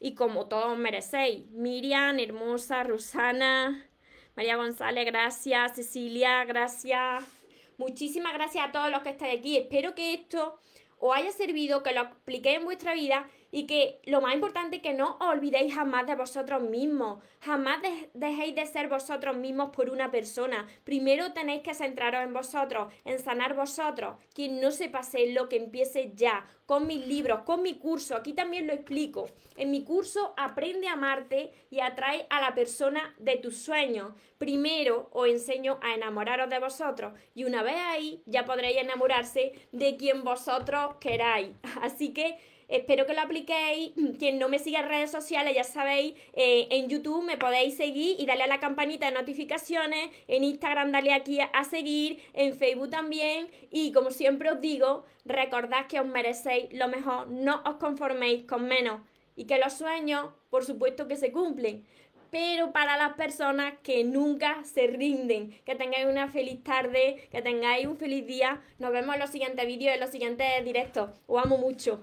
Y 0.00 0.14
como 0.14 0.46
todos 0.46 0.76
merecéis. 0.76 1.46
Miriam, 1.50 2.18
hermosa, 2.18 2.82
Rosana, 2.82 3.88
María 4.36 4.56
González, 4.56 5.06
gracias. 5.06 5.76
Cecilia, 5.76 6.44
gracias. 6.44 7.35
Muchísimas 7.78 8.32
gracias 8.34 8.66
a 8.66 8.72
todos 8.72 8.90
los 8.90 9.02
que 9.02 9.10
estáis 9.10 9.38
aquí. 9.38 9.56
Espero 9.56 9.94
que 9.94 10.14
esto 10.14 10.58
os 10.98 11.14
haya 11.14 11.30
servido, 11.32 11.82
que 11.82 11.92
lo 11.92 12.00
apliquéis 12.00 12.58
en 12.58 12.64
vuestra 12.64 12.94
vida 12.94 13.28
y 13.50 13.66
que 13.66 14.00
lo 14.04 14.20
más 14.20 14.34
importante 14.34 14.76
es 14.76 14.82
que 14.82 14.94
no 14.94 15.16
os 15.20 15.28
olvidéis 15.28 15.74
jamás 15.74 16.06
de 16.06 16.14
vosotros 16.14 16.62
mismos. 16.62 17.22
Jamás 17.40 17.78
dejéis 18.14 18.54
de 18.54 18.66
ser 18.66 18.88
vosotros 18.88 19.36
mismos 19.36 19.70
por 19.70 19.90
una 19.90 20.10
persona. 20.10 20.66
Primero 20.84 21.32
tenéis 21.32 21.62
que 21.62 21.74
centraros 21.74 22.22
en 22.22 22.32
vosotros, 22.32 22.92
en 23.04 23.18
sanar 23.18 23.54
vosotros. 23.54 24.16
Quien 24.34 24.60
no 24.60 24.70
se 24.70 24.88
pase 24.88 25.32
lo 25.32 25.48
que 25.48 25.56
empiece 25.56 26.12
ya, 26.14 26.46
con 26.66 26.86
mis 26.86 27.06
libros, 27.06 27.42
con 27.42 27.62
mi 27.62 27.74
curso. 27.74 28.16
Aquí 28.16 28.32
también 28.32 28.66
lo 28.66 28.72
explico. 28.72 29.28
En 29.56 29.70
mi 29.70 29.84
curso 29.84 30.34
Aprende 30.36 30.88
a 30.88 30.92
amarte 30.92 31.52
y 31.70 31.80
atrae 31.80 32.26
a 32.30 32.40
la 32.40 32.54
persona 32.54 33.14
de 33.18 33.36
tus 33.36 33.56
sueños. 33.56 34.12
Primero 34.38 35.08
os 35.12 35.28
enseño 35.28 35.78
a 35.82 35.94
enamoraros 35.94 36.50
de 36.50 36.58
vosotros 36.58 37.14
y 37.34 37.44
una 37.44 37.62
vez 37.62 37.76
ahí 37.78 38.22
ya 38.26 38.44
podréis 38.44 38.78
enamorarse 38.78 39.52
de 39.72 39.96
quien 39.96 40.24
vosotros 40.24 40.96
queráis. 41.00 41.50
Así 41.82 42.12
que 42.12 42.38
Espero 42.68 43.06
que 43.06 43.14
lo 43.14 43.20
apliquéis. 43.20 43.92
Quien 44.18 44.38
no 44.38 44.48
me 44.48 44.58
siga 44.58 44.80
en 44.80 44.88
redes 44.88 45.10
sociales, 45.10 45.54
ya 45.54 45.64
sabéis, 45.64 46.14
eh, 46.32 46.68
en 46.70 46.88
YouTube 46.88 47.24
me 47.24 47.36
podéis 47.36 47.76
seguir 47.76 48.16
y 48.18 48.26
darle 48.26 48.44
a 48.44 48.48
la 48.48 48.60
campanita 48.60 49.06
de 49.06 49.12
notificaciones. 49.12 50.10
En 50.28 50.44
Instagram, 50.44 50.92
dale 50.92 51.12
aquí 51.12 51.38
a, 51.40 51.64
seguir. 51.64 52.22
En 52.32 52.54
Facebook 52.54 52.90
también. 52.90 53.48
Y 53.70 53.92
como 53.92 54.10
siempre 54.10 54.50
os 54.50 54.60
digo, 54.60 55.04
recordad 55.24 55.86
que 55.86 56.00
os 56.00 56.06
merecéis 56.06 56.72
lo 56.72 56.88
mejor. 56.88 57.28
No 57.28 57.62
os 57.64 57.76
conforméis 57.76 58.44
con 58.46 58.66
menos. 58.66 59.00
Y 59.36 59.44
que 59.44 59.58
los 59.58 59.74
sueños, 59.74 60.30
por 60.50 60.64
supuesto 60.64 61.08
que 61.08 61.16
se 61.16 61.32
cumplen 61.32 61.84
pero 62.28 62.72
para 62.72 62.96
las 62.96 63.14
personas 63.14 63.74
que 63.82 64.04
nunca 64.04 64.62
se 64.64 64.88
rinden. 64.88 65.58
Que 65.64 65.74
tengáis 65.74 66.06
una 66.06 66.28
feliz 66.28 66.62
tarde, 66.62 67.28
que 67.30 67.40
tengáis 67.40 67.86
un 67.86 67.96
feliz 67.96 68.26
día. 68.26 68.60
Nos 68.78 68.92
vemos 68.92 69.14
en 69.14 69.20
los 69.20 69.30
siguientes 69.30 69.66
vídeos, 69.66 69.94
en 69.94 70.00
los 70.00 70.10
siguientes 70.10 70.46
directos. 70.64 71.10
Os 71.26 71.42
amo 71.42 71.56
mucho. 71.56 72.02